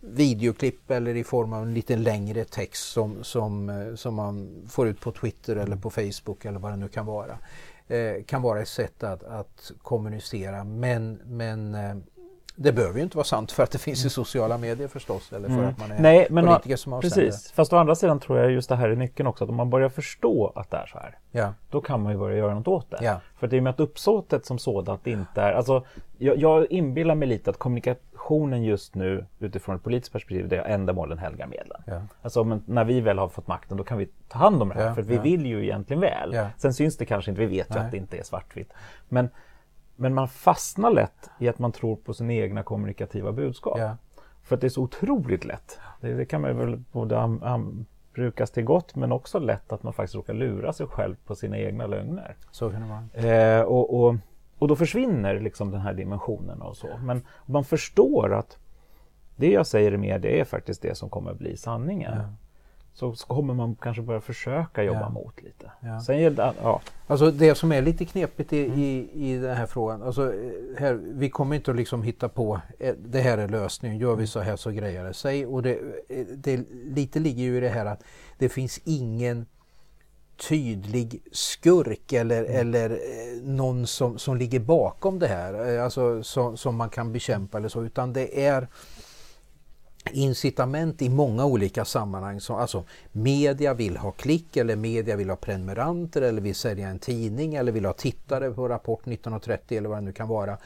videoklipp 0.00 0.90
eller 0.90 1.16
i 1.16 1.24
form 1.24 1.52
av 1.52 1.62
en 1.62 1.74
lite 1.74 1.96
längre 1.96 2.44
text 2.44 2.92
som, 2.92 3.24
som, 3.24 3.68
eh, 3.68 3.94
som 3.94 4.14
man 4.14 4.64
får 4.68 4.88
ut 4.88 5.00
på 5.00 5.12
Twitter 5.12 5.56
eller 5.56 5.76
på 5.76 5.90
Facebook 5.90 6.44
eller 6.44 6.58
vad 6.58 6.72
det 6.72 6.76
nu 6.76 6.88
kan 6.88 7.06
vara. 7.06 7.38
Eh, 7.88 8.24
kan 8.26 8.42
vara 8.42 8.60
ett 8.62 8.68
sätt 8.68 9.02
att, 9.02 9.22
att 9.22 9.72
kommunicera 9.82 10.64
men, 10.64 11.20
men 11.24 11.74
eh, 11.74 11.96
det 12.56 12.72
behöver 12.72 12.96
ju 12.96 13.02
inte 13.02 13.16
vara 13.16 13.24
sant 13.24 13.52
för 13.52 13.62
att 13.62 13.70
det 13.70 13.78
finns 13.78 13.98
i 13.98 14.02
mm. 14.02 14.10
sociala 14.10 14.58
medier 14.58 14.88
förstås 14.88 15.32
eller 15.32 15.48
för 15.48 15.54
mm. 15.54 15.68
att 15.68 15.78
man 15.78 15.90
är 15.90 15.98
Nej, 16.00 16.26
men 16.30 16.46
politiker 16.46 16.76
som 16.76 16.92
har 16.92 17.00
Precis, 17.00 17.52
fast 17.52 17.72
å 17.72 17.76
andra 17.76 17.94
sidan 17.94 18.20
tror 18.20 18.38
jag 18.38 18.50
just 18.50 18.68
det 18.68 18.76
här 18.76 18.88
är 18.88 18.96
nyckeln 18.96 19.26
också 19.26 19.44
att 19.44 19.50
om 19.50 19.56
man 19.56 19.70
börjar 19.70 19.88
förstå 19.88 20.52
att 20.54 20.70
det 20.70 20.76
är 20.76 20.86
så 20.86 20.98
här 20.98 21.18
ja. 21.30 21.54
då 21.70 21.80
kan 21.80 22.02
man 22.02 22.12
ju 22.12 22.18
börja 22.18 22.36
göra 22.36 22.54
något 22.54 22.68
åt 22.68 22.90
det. 22.90 22.98
Ja. 23.00 23.20
För 23.36 23.46
det 23.46 23.56
är 23.56 23.60
med 23.60 23.70
att 23.70 23.80
uppsåtet 23.80 24.46
som 24.46 24.58
sådant 24.58 25.06
inte 25.06 25.42
är, 25.42 25.52
alltså 25.52 25.84
jag, 26.18 26.36
jag 26.38 26.72
inbillar 26.72 27.14
mig 27.14 27.28
lite 27.28 27.50
att 27.50 27.58
kommunikationen 27.58 28.62
just 28.64 28.94
nu 28.94 29.26
utifrån 29.38 29.76
ett 29.76 29.82
politiskt 29.82 30.12
perspektiv 30.12 30.48
det 30.48 30.56
är 30.56 30.64
ändamålen 30.64 31.18
helgar 31.18 31.46
medlen. 31.46 31.82
Ja. 31.86 32.02
Alltså 32.22 32.44
men 32.44 32.62
när 32.66 32.84
vi 32.84 33.00
väl 33.00 33.18
har 33.18 33.28
fått 33.28 33.46
makten 33.46 33.76
då 33.76 33.84
kan 33.84 33.98
vi 33.98 34.08
ta 34.28 34.38
hand 34.38 34.62
om 34.62 34.68
det 34.68 34.74
här 34.74 34.94
för 34.94 35.02
vi 35.02 35.18
vill 35.18 35.46
ju 35.46 35.64
egentligen 35.64 36.00
väl. 36.00 36.36
Sen 36.56 36.74
syns 36.74 36.96
det 36.96 37.06
kanske 37.06 37.30
inte, 37.30 37.40
vi 37.40 37.46
vet 37.46 37.76
ju 37.76 37.78
att 37.78 37.90
det 37.90 37.96
inte 37.96 38.16
är 38.16 38.22
svartvitt. 38.22 38.72
Men 39.08 39.28
men 39.96 40.14
man 40.14 40.28
fastnar 40.28 40.90
lätt 40.90 41.30
i 41.38 41.48
att 41.48 41.58
man 41.58 41.72
tror 41.72 41.96
på 41.96 42.14
sina 42.14 42.32
egna 42.32 42.62
kommunikativa 42.62 43.32
budskap. 43.32 43.78
Ja. 43.78 43.96
För 44.42 44.54
att 44.54 44.60
det 44.60 44.66
är 44.66 44.68
så 44.68 44.82
otroligt 44.82 45.44
lätt. 45.44 45.78
Det, 46.00 46.14
det 46.14 46.24
kan 46.24 46.40
man 46.40 46.56
väl 46.56 46.82
både 46.92 47.20
am, 47.20 47.42
am, 47.42 47.86
brukas 48.14 48.50
till 48.50 48.64
gott 48.64 48.94
men 48.94 49.12
också 49.12 49.38
lätt 49.38 49.72
att 49.72 49.82
man 49.82 49.92
faktiskt 49.92 50.14
råkar 50.14 50.34
lura 50.34 50.72
sig 50.72 50.86
själv 50.86 51.16
på 51.26 51.34
sina 51.34 51.58
egna 51.58 51.86
lögner. 51.86 52.36
Så 52.50 52.70
kan 52.70 52.80
det 52.80 52.88
vara. 52.88 53.58
Eh, 53.58 53.62
och, 53.62 54.00
och, 54.00 54.16
och 54.58 54.68
då 54.68 54.76
försvinner 54.76 55.40
liksom 55.40 55.70
den 55.70 55.80
här 55.80 55.94
dimensionen 55.94 56.62
och 56.62 56.76
så. 56.76 56.88
Men 57.02 57.26
man 57.46 57.64
förstår 57.64 58.34
att 58.34 58.58
det 59.36 59.50
jag 59.50 59.66
säger 59.66 59.94
i 59.94 59.96
media 59.96 60.30
är 60.30 60.44
faktiskt 60.44 60.82
det 60.82 60.94
som 60.94 61.10
kommer 61.10 61.30
att 61.30 61.38
bli 61.38 61.56
sanningen. 61.56 62.12
Ja 62.16 62.43
så, 62.94 63.14
så 63.14 63.26
kommer 63.26 63.54
man 63.54 63.76
kanske 63.76 64.02
börja 64.02 64.20
försöka 64.20 64.82
jobba 64.82 65.00
ja. 65.00 65.08
mot 65.08 65.42
lite. 65.42 65.70
Ja. 65.80 66.00
Sen 66.00 66.18
gäller, 66.18 66.52
ja. 66.62 66.80
Alltså 67.06 67.30
det 67.30 67.54
som 67.54 67.72
är 67.72 67.82
lite 67.82 68.04
knepigt 68.04 68.52
i, 68.52 68.64
mm. 68.64 68.78
i, 68.78 69.10
i 69.14 69.38
den 69.38 69.56
här 69.56 69.66
frågan, 69.66 70.02
alltså 70.02 70.32
här, 70.78 71.00
vi 71.02 71.30
kommer 71.30 71.56
inte 71.56 71.70
att 71.70 71.76
liksom 71.76 72.02
hitta 72.02 72.28
på 72.28 72.60
eh, 72.78 72.94
det 72.98 73.20
här 73.20 73.38
är 73.38 73.48
lösningen, 73.48 73.98
gör 73.98 74.16
vi 74.16 74.26
så 74.26 74.40
här 74.40 74.56
så 74.56 74.70
grejer 74.70 75.04
det 75.04 75.14
sig. 75.14 75.46
Och 75.46 75.62
det, 75.62 75.78
eh, 76.08 76.26
det 76.36 76.60
lite 76.84 77.18
ligger 77.18 77.42
ju 77.42 77.56
i 77.56 77.60
det 77.60 77.68
här 77.68 77.86
att 77.86 78.02
det 78.38 78.48
finns 78.48 78.80
ingen 78.84 79.46
tydlig 80.48 81.22
skurk 81.32 82.12
eller, 82.12 82.44
mm. 82.44 82.60
eller 82.60 82.90
eh, 82.90 83.42
någon 83.42 83.86
som, 83.86 84.18
som 84.18 84.36
ligger 84.36 84.60
bakom 84.60 85.18
det 85.18 85.26
här, 85.26 85.78
alltså 85.78 86.22
som, 86.22 86.56
som 86.56 86.76
man 86.76 86.90
kan 86.90 87.12
bekämpa 87.12 87.58
eller 87.58 87.68
så, 87.68 87.82
utan 87.82 88.12
det 88.12 88.46
är 88.46 88.68
incitament 90.12 91.02
i 91.02 91.08
många 91.08 91.44
olika 91.44 91.84
sammanhang. 91.84 92.40
Så, 92.40 92.56
alltså, 92.56 92.84
media 93.12 93.74
vill 93.74 93.96
ha 93.96 94.10
klick 94.10 94.56
eller 94.56 94.76
media 94.76 95.16
vill 95.16 95.30
ha 95.30 95.36
prenumeranter 95.36 96.22
eller 96.22 96.40
vill 96.40 96.54
sälja 96.54 96.88
en 96.88 96.98
tidning 96.98 97.54
eller 97.54 97.72
vill 97.72 97.84
ha 97.84 97.92
tittare 97.92 98.50
på 98.50 98.68
Rapport 98.68 99.00
1930 99.00 99.78
eller 99.78 99.88
vad 99.88 99.98
det 99.98 100.04
nu 100.04 100.12
kan 100.12 100.28
vara. 100.28 100.58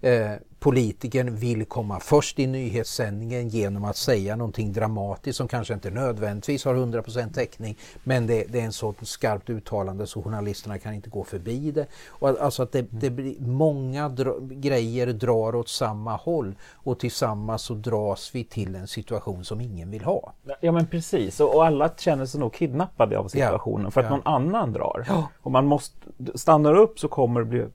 Eh, 0.00 0.32
politikern 0.58 1.36
vill 1.36 1.64
komma 1.64 2.00
först 2.00 2.38
i 2.38 2.46
nyhetssändningen 2.46 3.48
genom 3.48 3.84
att 3.84 3.96
säga 3.96 4.36
någonting 4.36 4.72
dramatiskt 4.72 5.36
som 5.36 5.48
kanske 5.48 5.74
inte 5.74 5.90
nödvändigtvis 5.90 6.64
har 6.64 6.74
100% 6.74 7.32
täckning 7.32 7.76
men 8.04 8.26
det, 8.26 8.44
det, 8.44 8.60
är 8.60 8.64
en 8.64 8.72
så 8.72 8.94
skarpt 9.02 9.50
uttalande 9.50 10.06
så 10.06 10.22
journalisterna 10.22 10.78
kan 10.78 10.94
inte 10.94 11.10
gå 11.10 11.24
förbi 11.24 11.70
det. 11.70 11.86
Och 12.08 12.28
alltså 12.28 12.62
att 12.62 12.72
det, 12.72 12.86
det 12.90 13.10
blir, 13.10 13.40
många 13.40 14.08
dra, 14.08 14.34
grejer 14.40 15.06
drar 15.06 15.54
åt 15.54 15.68
samma 15.68 16.16
håll 16.16 16.54
och 16.72 16.98
tillsammans 16.98 17.62
så 17.62 17.74
dras 17.74 18.30
vi 18.34 18.44
till 18.44 18.74
en 18.74 18.88
situation 18.88 19.44
som 19.44 19.60
ingen 19.60 19.90
vill 19.90 20.04
ha. 20.04 20.32
Ja 20.60 20.72
men 20.72 20.86
precis 20.86 21.40
och, 21.40 21.54
och 21.54 21.66
alla 21.66 21.90
känner 21.96 22.26
sig 22.26 22.40
nog 22.40 22.54
kidnappade 22.54 23.18
av 23.18 23.28
situationen 23.28 23.84
ja, 23.84 23.90
för 23.90 24.00
att 24.00 24.10
ja. 24.10 24.16
någon 24.16 24.26
annan 24.26 24.72
drar. 24.72 25.04
Ja. 25.08 25.28
Och 25.42 25.50
man 25.50 25.66
måste, 25.66 25.98
stannar 26.34 26.74
upp 26.74 26.98
så 26.98 27.08
kommer 27.08 27.40
det 27.40 27.46
bli 27.46 27.66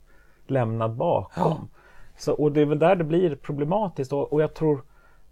lämnad 0.48 0.96
bakom. 0.96 1.70
Så, 2.22 2.34
och 2.34 2.52
det 2.52 2.62
är 2.62 2.66
väl 2.66 2.80
där 2.80 2.96
det 2.96 3.04
blir 3.04 3.36
problematiskt 3.36 4.14
och, 4.14 4.34
och 4.34 4.42
jag 4.42 4.54
tror 4.54 4.84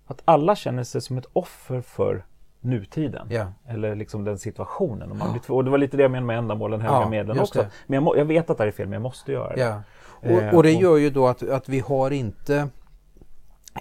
att 0.05 0.21
alla 0.25 0.55
känner 0.55 0.83
sig 0.83 1.01
som 1.01 1.17
ett 1.17 1.25
offer 1.33 1.81
för 1.81 2.25
nutiden. 2.59 3.27
Ja. 3.29 3.53
Eller 3.67 3.95
liksom 3.95 4.23
den 4.23 4.37
situationen. 4.37 5.11
Och, 5.11 5.17
man 5.17 5.31
blir, 5.31 5.51
och 5.51 5.63
det 5.63 5.71
var 5.71 5.77
lite 5.77 5.97
det 5.97 6.03
jag 6.03 6.11
menade 6.11 6.27
med 6.27 6.37
ändamålen, 6.37 6.81
helga 6.81 7.01
ja, 7.01 7.09
medlen 7.09 7.39
också. 7.39 7.65
Men 7.87 7.93
jag, 7.93 8.03
må, 8.03 8.17
jag, 8.17 8.25
vet 8.25 8.49
att 8.49 8.57
det 8.57 8.63
är 8.63 8.71
fel 8.71 8.87
men 8.87 8.93
jag 8.93 9.01
måste 9.01 9.31
göra 9.31 9.55
det. 9.55 9.61
Ja. 9.61 9.81
Och, 10.01 10.41
eh, 10.41 10.55
och, 10.55 10.63
det 10.63 10.71
gör 10.71 10.97
ju 10.97 11.09
då 11.09 11.27
att, 11.27 11.49
att 11.49 11.69
vi 11.69 11.79
har 11.79 12.11
inte 12.11 12.69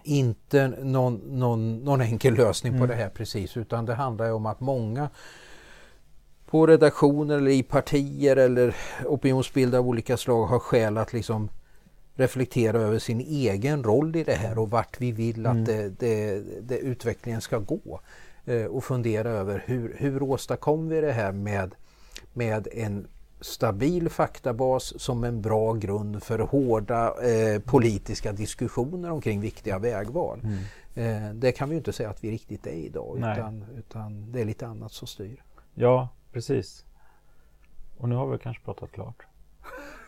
inte 0.04 0.72
någon, 0.82 1.14
någon, 1.14 1.78
någon 1.84 2.00
enkel 2.00 2.34
lösning 2.34 2.72
mm. 2.72 2.80
på 2.80 2.92
det 2.92 2.98
här 2.98 3.08
precis 3.08 3.56
utan 3.56 3.86
det 3.86 3.94
handlar 3.94 4.32
om 4.32 4.46
att 4.46 4.60
många 4.60 5.08
på 6.50 6.66
redaktioner 6.66 7.36
eller 7.36 7.50
i 7.50 7.62
partier 7.62 8.36
eller 8.36 8.76
opinionsbildare 9.06 9.78
av 9.78 9.88
olika 9.88 10.16
slag 10.16 10.46
har 10.46 10.58
skäl 10.58 10.98
att 10.98 11.12
liksom 11.12 11.48
reflektera 12.18 12.78
över 12.78 12.98
sin 12.98 13.20
egen 13.20 13.84
roll 13.84 14.16
i 14.16 14.24
det 14.24 14.34
här 14.34 14.58
och 14.58 14.70
vart 14.70 15.00
vi 15.00 15.12
vill 15.12 15.46
att 15.46 15.52
mm. 15.52 15.64
det, 15.64 15.88
det, 15.88 16.42
det, 16.60 16.78
utvecklingen 16.78 17.40
ska 17.40 17.58
gå. 17.58 18.00
Eh, 18.44 18.64
och 18.64 18.84
fundera 18.84 19.28
över 19.28 19.62
hur, 19.66 19.96
hur 19.98 20.22
åstadkommer 20.22 20.94
vi 20.94 21.00
det 21.00 21.12
här 21.12 21.32
med, 21.32 21.74
med 22.32 22.68
en 22.72 23.06
stabil 23.40 24.08
faktabas 24.08 25.00
som 25.00 25.24
en 25.24 25.42
bra 25.42 25.72
grund 25.72 26.22
för 26.22 26.38
hårda 26.38 27.14
eh, 27.22 27.60
politiska 27.60 28.32
diskussioner 28.32 29.10
omkring 29.10 29.40
viktiga 29.40 29.78
vägval. 29.78 30.40
Mm. 30.44 31.28
Eh, 31.28 31.34
det 31.34 31.52
kan 31.52 31.70
vi 31.70 31.76
inte 31.76 31.92
säga 31.92 32.10
att 32.10 32.24
vi 32.24 32.30
riktigt 32.30 32.66
är 32.66 32.70
idag 32.70 33.18
utan, 33.18 33.64
utan 33.76 34.32
det 34.32 34.40
är 34.40 34.44
lite 34.44 34.66
annat 34.66 34.92
som 34.92 35.06
styr. 35.06 35.42
Ja, 35.74 36.08
precis. 36.32 36.84
Och 37.98 38.08
nu 38.08 38.14
har 38.14 38.26
vi 38.26 38.38
kanske 38.38 38.64
pratat 38.64 38.92
klart. 38.92 39.27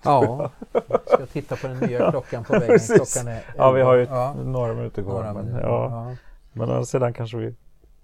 Ja, 0.04 0.50
jag 0.88 1.00
ska 1.06 1.26
titta 1.26 1.56
på 1.56 1.66
den 1.66 1.78
nya 1.78 2.10
klockan 2.10 2.44
på 2.44 2.52
väggen. 2.52 2.78
Klockan 2.78 3.28
är, 3.28 3.42
ja, 3.56 3.70
vi 3.70 3.82
har 3.82 3.94
ju 3.94 4.04
ja. 4.04 4.34
några 4.44 4.74
minuter 4.74 5.02
kvar. 5.02 5.14
Några 5.14 5.32
men, 5.32 5.44
minuter, 5.44 5.68
ja. 5.68 6.16
ja. 6.52 6.66
men 6.66 6.86
sedan 6.86 7.12
kanske 7.12 7.36
vi, 7.36 7.54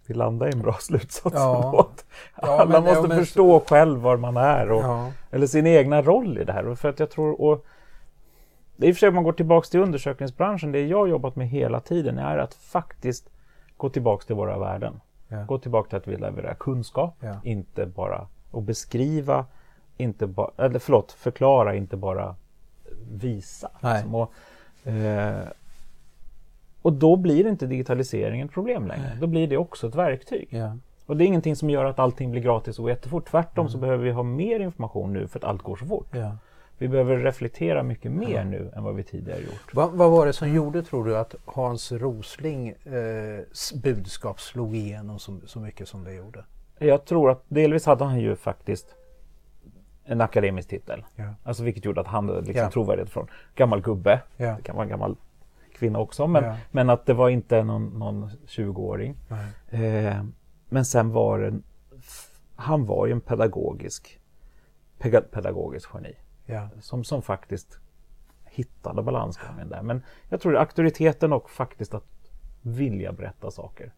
vi 0.07 0.15
landar 0.15 0.47
i 0.49 0.53
en 0.53 0.63
bra 0.63 0.73
slutsats. 0.81 1.37
Ja. 1.37 1.89
Ja, 2.43 2.67
man 2.71 2.83
måste 2.83 2.99
ja, 2.99 3.07
men, 3.09 3.19
förstå 3.19 3.61
själv 3.61 4.01
var 4.01 4.17
man 4.17 4.37
är 4.37 4.71
och, 4.71 4.83
ja. 4.83 5.13
eller 5.31 5.47
sin 5.47 5.67
egna 5.67 6.03
roll 6.03 6.39
i 6.39 6.45
det 6.45 6.53
här. 6.53 6.75
För 6.75 6.89
att 6.89 7.01
jag 7.01 7.11
tror, 7.11 7.41
och, 7.41 7.65
det 8.77 8.87
är 8.87 8.89
i 8.89 8.93
och 8.93 8.97
för 8.97 9.01
sig 9.01 9.09
om 9.09 9.15
man 9.15 9.25
går 9.25 9.33
tillbaka 9.33 9.67
till 9.67 9.81
undersökningsbranschen, 9.81 10.73
det 10.73 10.87
jag 10.87 11.09
jobbat 11.09 11.37
med 11.37 11.49
hela 11.49 11.81
tiden 11.81 12.19
är 12.19 12.39
att 12.39 12.55
faktiskt 12.55 13.29
gå 13.77 13.89
tillbaka 13.89 14.25
till 14.27 14.37
våra 14.37 14.59
värden. 14.59 15.01
Gå 15.47 15.59
tillbaka 15.59 15.89
till 15.89 15.97
att 15.97 16.09
vi 16.09 16.17
levererar 16.17 16.55
kunskap, 16.55 17.25
inte 17.43 17.87
bara 17.87 18.27
att 18.53 18.63
beskriva 18.63 19.47
inte 19.97 20.27
bara, 20.27 20.51
eller 20.57 20.79
förlåt, 20.79 21.13
förklara, 21.13 21.75
inte 21.75 21.97
bara 21.97 22.35
visa. 23.11 23.71
Liksom. 23.81 24.15
Och, 24.15 24.33
eh, 24.89 25.49
och 26.83 26.93
då 26.93 27.17
blir 27.17 27.47
inte 27.47 27.67
digitaliseringen 27.67 28.47
ett 28.47 28.55
problem 28.55 28.87
längre. 28.87 29.09
Nej. 29.09 29.19
Då 29.21 29.27
blir 29.27 29.49
det 29.49 29.57
också 29.57 29.89
ett 29.89 29.95
verktyg. 29.95 30.49
Ja. 30.51 30.77
Och 31.07 31.17
det 31.17 31.25
är 31.25 31.27
ingenting 31.27 31.57
som 31.57 31.71
gör 31.71 31.85
att 31.85 31.99
allting 31.99 32.31
blir 32.31 32.43
gratis 32.43 32.79
och 32.79 32.89
jättefort. 32.89 33.29
Tvärtom 33.29 33.63
mm. 33.63 33.73
så 33.73 33.79
behöver 33.79 34.05
vi 34.05 34.11
ha 34.11 34.23
mer 34.23 34.61
information 34.61 35.13
nu 35.13 35.29
för 35.29 35.39
att 35.39 35.45
allt 35.45 35.63
går 35.63 35.77
så 35.77 35.87
fort. 35.87 36.09
Ja. 36.11 36.37
Vi 36.79 36.89
behöver 36.89 37.17
reflektera 37.17 37.83
mycket 37.83 38.13
mer 38.13 38.37
ja. 38.37 38.45
nu 38.45 38.71
än 38.77 38.85
vad 38.85 38.95
vi 38.95 39.03
tidigare 39.03 39.41
gjort. 39.41 39.75
Va, 39.75 39.91
vad 39.93 40.11
var 40.11 40.27
det 40.27 40.33
som 40.33 40.55
gjorde, 40.55 40.83
tror 40.83 41.05
du, 41.05 41.17
att 41.17 41.35
Hans 41.45 41.93
Rosling 41.93 42.69
eh, 42.69 43.75
budskap 43.83 44.41
slog 44.41 44.77
igenom 44.77 45.19
så, 45.19 45.39
så 45.47 45.61
mycket 45.61 45.89
som 45.89 46.05
det 46.05 46.15
gjorde? 46.15 46.45
Jag 46.79 47.05
tror 47.05 47.31
att 47.31 47.45
delvis 47.49 47.87
hade 47.87 48.05
han 48.05 48.21
ju 48.21 48.37
faktiskt 48.37 48.95
en 50.07 50.21
akademisk 50.21 50.69
titel. 50.69 51.05
Ja. 51.17 51.35
Alltså 51.43 51.63
vilket 51.63 51.85
gjorde 51.85 52.01
att 52.01 52.07
han 52.07 52.27
liksom 52.27 52.55
ja. 52.55 52.71
trovärdighet 52.71 53.11
från 53.11 53.27
gammal 53.55 53.81
gubbe. 53.81 54.21
Ja. 54.37 54.57
Det 54.57 54.63
kan 54.63 54.77
vara 54.77 54.85
en 54.85 54.91
gammal 54.91 55.17
kvinna 55.75 55.99
också 55.99 56.27
men, 56.27 56.45
ja. 56.45 56.57
men 56.71 56.91
att 56.91 57.07
det 57.07 57.15
var 57.15 57.29
inte 57.29 57.63
någon, 57.63 57.99
någon 57.99 58.31
20-åring. 58.47 59.17
Eh, 59.69 60.25
men 60.69 60.85
sen 60.85 61.13
var 61.13 61.39
det 61.39 61.61
han 62.57 62.87
var 62.87 63.07
ju 63.07 63.13
en 63.13 63.21
pedagogisk 63.21 64.21
pedagogisk 65.31 65.91
geni. 65.95 66.15
Som, 66.81 67.05
som 67.05 67.23
faktiskt 67.23 67.81
hittade 68.45 69.03
balansgången 69.03 69.69
där. 69.69 69.83
Men 69.83 70.03
jag 70.29 70.41
tror 70.41 70.53
det 70.53 70.59
är 70.59 70.61
auktoriteten 70.61 71.33
och 71.33 71.51
faktiskt 71.51 71.95
att 71.95 72.05
vilja 72.63 73.13
berätta 73.13 73.51
saker. 73.51 73.93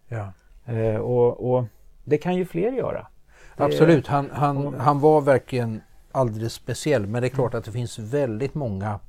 Eh, 0.64 0.96
och, 0.96 1.52
och, 1.52 1.64
det 2.04 2.18
kan 2.18 2.36
ju 2.36 2.44
fler 2.44 2.72
göra. 2.72 3.06
Absolut, 3.56 4.06
han, 4.06 4.30
han, 4.30 4.74
han 4.74 5.00
var 5.00 5.20
verkligen 5.20 5.80
alldeles 6.12 6.52
speciell. 6.52 7.06
Men 7.06 7.22
det 7.22 7.28
är 7.28 7.30
klart 7.30 7.54
att 7.54 7.64
det 7.64 7.72
finns 7.72 7.98
väldigt 7.98 8.54
många 8.54 9.00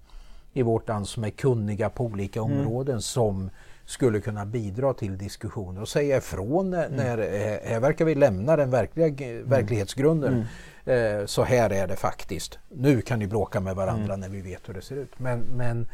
i 0.53 0.61
vårt 0.61 0.87
land 0.87 1.07
som 1.07 1.23
är 1.23 1.29
kunniga 1.29 1.89
på 1.89 2.03
olika 2.05 2.39
Mm. 2.39 2.59
områden 2.59 3.01
som 3.01 3.49
skulle 3.85 4.19
kunna 4.21 4.45
bidra 4.45 4.93
till 4.93 5.17
diskussioner 5.17 5.81
och 5.81 5.89
säga 5.89 6.17
ifrån 6.17 6.69
när, 6.69 6.85
Mm. 6.85 6.97
när 6.97 7.17
eh, 7.17 7.69
här 7.71 7.79
verkar 7.79 8.05
vi 8.05 8.15
lämna 8.15 8.55
den 8.55 8.71
verkliga 8.71 9.07
g- 9.09 9.41
verklighetsgrunden. 9.43 10.45
Mm. 10.85 11.19
Eh, 11.21 11.25
så 11.25 11.43
här 11.43 11.69
är 11.69 11.87
det 11.87 11.95
faktiskt. 11.95 12.59
Nu 12.69 13.01
kan 13.01 13.19
ni 13.19 13.27
bråka 13.27 13.59
med 13.59 13.75
varandra 13.75 14.13
Mm. 14.13 14.19
när 14.19 14.29
vi 14.29 14.41
vet 14.41 14.69
hur 14.69 14.73
det 14.73 14.81
ser 14.81 14.95
ut. 14.95 15.19
Men, 15.19 15.39
men 15.39 15.87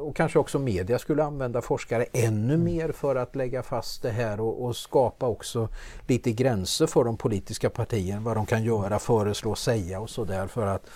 och 0.00 0.16
kanske 0.16 0.38
också 0.38 0.58
media 0.58 0.98
skulle 0.98 1.24
använda 1.24 1.60
forskare 1.62 2.04
ännu 2.12 2.54
Mm. 2.54 2.64
mer 2.64 2.92
för 2.92 3.16
att 3.16 3.36
lägga 3.36 3.62
fast 3.62 4.02
det 4.02 4.10
här 4.10 4.40
och, 4.40 4.64
och 4.64 4.76
skapa 4.76 5.26
också 5.26 5.68
lite 6.06 6.32
gränser 6.32 6.86
för 6.86 7.04
de 7.04 7.16
politiska 7.16 7.70
partierna. 7.70 8.20
Vad 8.20 8.36
de 8.36 8.46
kan 8.46 8.64
göra, 8.64 8.98
föreslå, 8.98 9.54
säga 9.54 10.00
och 10.00 10.10
sådär 10.10 10.46
för 10.46 10.66
att 10.66 10.86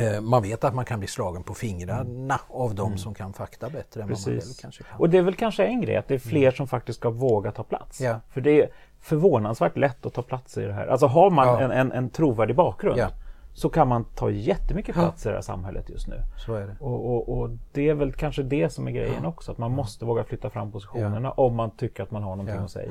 eh, 0.00 0.20
man 0.20 0.42
vet 0.42 0.64
att 0.64 0.74
man 0.74 0.84
kan 0.84 0.98
bli 0.98 1.08
slagen 1.08 1.42
på 1.42 1.54
fingrarna 1.54 2.40
av 2.48 2.74
de 2.74 2.98
som 2.98 3.14
kan 3.14 3.32
fakta 3.32 3.70
bättre 3.70 4.02
än 4.02 4.08
vad 4.08 4.18
man 4.20 4.28
Mm. 4.28 4.38
Precis. 4.40 4.56
själv 4.58 4.62
kanske 4.62 4.82
kan. 4.84 5.00
Och 5.00 5.10
det 5.10 5.18
är 5.18 5.22
väl 5.22 5.34
kanske 5.34 5.64
en 5.66 5.80
grej 5.80 5.96
att 5.96 6.08
det 6.08 6.14
är 6.14 6.18
fler 6.18 6.50
som 6.50 6.68
faktiskt 6.68 6.98
ska 6.98 7.10
våga 7.10 7.52
ta 7.52 7.62
plats. 7.62 8.00
Ja. 8.00 8.20
För 8.30 8.40
det 8.40 8.62
är 8.62 8.68
förvånansvärt 9.00 9.76
lätt 9.76 10.06
att 10.06 10.14
ta 10.14 10.22
plats 10.22 10.58
i 10.58 10.62
det 10.64 10.72
här. 10.72 10.86
Alltså 10.86 11.06
har 11.06 11.30
man 11.30 11.46
Ja. 11.46 11.60
en, 11.60 11.70
en, 11.70 11.92
en 11.92 12.10
trovärdig 12.10 12.56
bakgrund 12.56 12.98
Ja. 12.98 13.08
Så 13.56 13.68
kan 13.68 13.88
man 13.88 14.04
ta 14.14 14.30
jättemycket 14.30 14.94
plats 14.94 15.26
i 15.26 15.28
det 15.28 15.34
här 15.34 15.42
samhället 15.42 15.90
just 15.90 16.06
nu. 16.08 16.20
Så 16.46 16.54
är 16.54 16.66
det. 16.66 16.76
Och, 16.80 17.06
och, 17.14 17.38
och 17.38 17.50
det 17.72 17.88
är 17.88 17.94
väl 17.94 18.12
kanske 18.12 18.42
det 18.42 18.70
som 18.72 18.86
är 18.88 18.90
grejen 18.92 19.24
också, 19.24 19.52
att 19.52 19.58
man 19.58 19.70
måste 19.70 20.04
våga 20.04 20.24
flytta 20.24 20.50
fram 20.50 20.72
positionerna 20.72 21.30
om 21.30 21.54
man 21.56 21.70
tycker 21.70 22.02
att 22.02 22.10
man 22.10 22.22
har 22.22 22.30
någonting 22.30 22.56
Ja. 22.56 22.62
att 22.62 22.70
säga. 22.70 22.90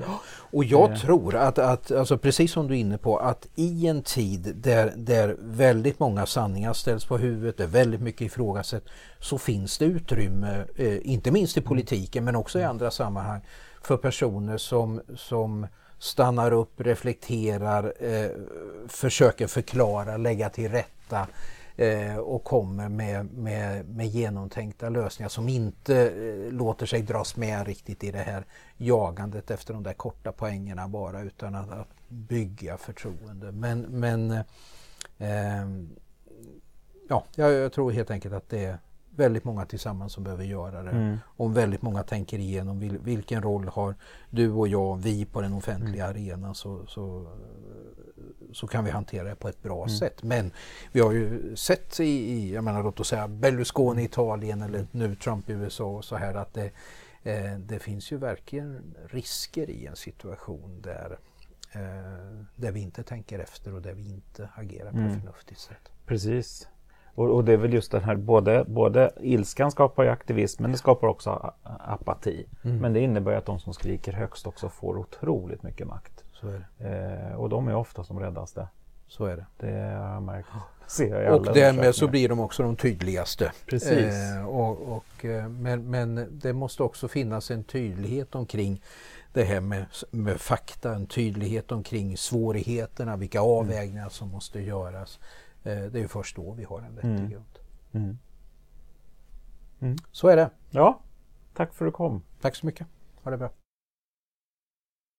Och 0.51 0.63
jag 0.63 0.91
Eh. 0.91 0.97
tror 0.97 1.35
att, 1.35 1.59
att 1.59 1.91
alltså 1.91 2.17
precis 2.17 2.51
som 2.51 2.67
du 2.67 2.73
är 2.73 2.79
inne 2.79 2.97
på, 2.97 3.17
att 3.17 3.47
i 3.55 3.87
en 3.87 4.01
tid 4.01 4.55
där, 4.55 4.93
där 4.95 5.35
väldigt 5.39 5.99
många 5.99 6.25
sanningar 6.25 6.73
ställs 6.73 7.05
på 7.05 7.17
huvudet, 7.17 7.57
där 7.57 7.67
väldigt 7.67 8.01
mycket 8.01 8.21
ifrågasätt, 8.21 8.83
så 9.19 9.37
finns 9.37 9.77
det 9.77 9.85
utrymme, 9.85 10.63
eh, 10.75 10.97
inte 11.11 11.31
minst 11.31 11.57
i 11.57 11.61
politiken 11.61 12.23
men 12.25 12.35
också 12.35 12.59
i 12.59 12.63
andra 12.63 12.91
sammanhang, 12.91 13.41
för 13.81 13.97
personer 13.97 14.57
som, 14.57 15.01
som 15.15 15.67
stannar 16.03 16.51
upp, 16.51 16.81
reflekterar, 16.81 17.93
eh, 17.99 18.31
försöker 18.87 19.47
förklara, 19.47 20.17
lägga 20.17 20.49
till 20.49 20.71
rätta 20.71 21.27
eh, 21.75 22.17
och 22.17 22.43
kommer 22.43 22.89
med, 22.89 23.33
med, 23.33 23.89
med 23.89 24.07
genomtänkta 24.07 24.89
lösningar 24.89 25.29
som 25.29 25.49
inte 25.49 26.09
eh, 26.09 26.53
låter 26.53 26.85
sig 26.85 27.01
dras 27.01 27.35
med 27.35 27.67
riktigt 27.67 28.03
i 28.03 28.11
det 28.11 28.19
här 28.19 28.45
jagandet 28.77 29.51
efter 29.51 29.73
de 29.73 29.83
där 29.83 29.93
korta 29.93 30.31
poängerna 30.31 30.87
bara 30.87 31.21
utan 31.21 31.55
att, 31.55 31.71
att 31.71 31.89
bygga 32.07 32.77
förtroende. 32.77 33.51
Men, 33.51 33.81
men 33.81 34.31
eh, 35.17 35.67
ja, 37.09 37.25
jag, 37.35 37.51
jag 37.53 37.73
tror 37.73 37.91
helt 37.91 38.11
enkelt 38.11 38.33
att 38.33 38.49
det 38.49 38.65
är 38.65 38.77
väldigt 39.15 39.43
många 39.43 39.65
tillsammans 39.65 40.13
som 40.13 40.23
behöver 40.23 40.43
göra 40.43 40.83
det. 40.83 40.91
Mm. 40.91 41.17
Om 41.37 41.53
väldigt 41.53 41.81
många 41.81 42.03
tänker 42.03 42.39
igenom 42.39 42.79
vil, 42.79 42.97
vilken 42.97 43.41
roll 43.43 43.67
har 43.67 43.95
du 44.29 44.51
och 44.51 44.67
jag, 44.67 44.95
vi 44.97 45.25
på 45.25 45.41
den 45.41 45.53
offentliga 45.53 46.05
Mm. 46.05 46.15
arenan 46.15 46.55
så, 46.55 46.85
så, 46.85 47.27
så 48.53 48.67
kan 48.67 48.85
vi 48.85 48.91
hantera 48.91 49.23
det 49.29 49.35
på 49.35 49.47
ett 49.49 49.63
bra 49.63 49.77
Mm. 49.77 49.89
sätt. 49.89 50.23
Men 50.23 50.51
vi 50.91 50.99
har 50.99 51.11
ju 51.11 51.55
sett 51.55 51.99
i, 51.99 52.03
i 52.05 52.53
jag 52.53 52.63
menar 52.63 52.83
låt 52.83 52.99
oss 52.99 53.07
säga 53.07 53.27
Berlusconi 53.27 53.91
Mm. 53.91 53.99
i 53.99 54.05
Italien 54.05 54.61
eller 54.61 54.87
nu 54.91 55.15
Trump 55.15 55.49
i 55.49 55.53
USA 55.53 55.85
och 55.85 56.05
så 56.05 56.15
här 56.15 56.33
att 56.33 56.53
det, 56.53 56.71
eh, 57.23 57.57
det 57.59 57.79
finns 57.79 58.11
ju 58.11 58.17
verkligen 58.17 58.95
risker 59.09 59.69
i 59.69 59.85
en 59.85 59.95
situation 59.95 60.81
där, 60.81 61.17
eh, 61.71 62.43
där 62.55 62.71
vi 62.71 62.79
inte 62.79 63.03
tänker 63.03 63.39
efter 63.39 63.73
och 63.73 63.81
där 63.81 63.93
vi 63.93 64.09
inte 64.09 64.49
agerar 64.55 64.91
på 64.91 64.97
Mm. 64.97 65.09
ett 65.11 65.19
förnuftigt 65.19 65.59
sätt. 65.59 65.91
Precis. 66.05 66.67
Och, 67.15 67.29
och 67.29 67.43
det 67.43 67.53
är 67.53 67.57
väl 67.57 67.73
just 67.73 67.91
den 67.91 68.03
här, 68.03 68.15
både, 68.15 68.63
både 68.67 69.11
ilskan 69.21 69.71
skapar 69.71 70.03
ju 70.03 70.09
aktivism 70.09 70.61
men 70.61 70.71
det 70.71 70.77
skapar 70.77 71.07
också 71.07 71.53
apati. 71.63 72.45
Mm. 72.63 72.77
Men 72.77 72.93
det 72.93 72.99
innebär 72.99 73.33
att 73.33 73.45
de 73.45 73.59
som 73.59 73.73
skriker 73.73 74.11
högst 74.11 74.47
också 74.47 74.69
får 74.69 74.97
otroligt 74.97 75.63
mycket 75.63 75.87
makt. 75.87 76.23
Eh, 76.79 77.35
och 77.35 77.49
de 77.49 77.67
är 77.67 77.75
ofta 77.75 78.03
som 78.03 78.19
räddaste. 78.19 78.67
Så 79.07 79.25
är 79.25 79.37
det. 79.37 79.45
Det 79.57 79.71
har 79.71 80.13
jag 80.13 80.23
märkt. 80.23 80.47
Jag 80.99 81.35
Och 81.35 81.53
därmed 81.53 81.95
så 81.95 82.07
blir 82.07 82.29
de 82.29 82.39
också 82.39 82.63
de 82.63 82.75
tydligaste. 82.75 83.51
Precis. 83.65 84.13
Eh, 84.13 84.45
och, 84.45 84.95
och, 84.97 85.25
eh, 85.25 85.49
men, 85.49 85.89
men 85.89 86.39
det 86.39 86.53
måste 86.53 86.83
också 86.83 87.07
finnas 87.07 87.51
en 87.51 87.63
tydlighet 87.63 88.35
omkring 88.35 88.81
det 89.33 89.43
här 89.43 89.59
med, 89.59 89.85
med 90.11 90.41
fakta, 90.41 90.95
en 90.95 91.07
tydlighet 91.07 91.71
omkring 91.71 92.17
svårigheterna, 92.17 93.15
vilka 93.15 93.41
avvägningar 93.41 94.09
som 94.09 94.29
måste 94.29 94.61
göras. 94.61 95.19
Eh, 95.63 95.83
det 95.83 95.97
är 95.99 96.01
ju 96.01 96.07
först 96.07 96.35
då 96.35 96.51
vi 96.53 96.63
har 96.63 96.81
en 96.81 96.95
vettig 96.95 97.09
Mm. 97.09 97.29
grund. 97.29 97.59
Mm. 99.79 99.95
Så 100.11 100.27
är 100.27 100.35
det. 100.35 100.49
Ja, 100.69 100.99
tack 101.53 101.73
för 101.73 101.85
att 101.85 101.91
du 101.91 101.95
kom. 101.95 102.21
Tack 102.41 102.55
så 102.55 102.65
mycket. 102.65 102.87
Ha 103.23 103.31
det 103.31 103.37
bra. 103.37 103.51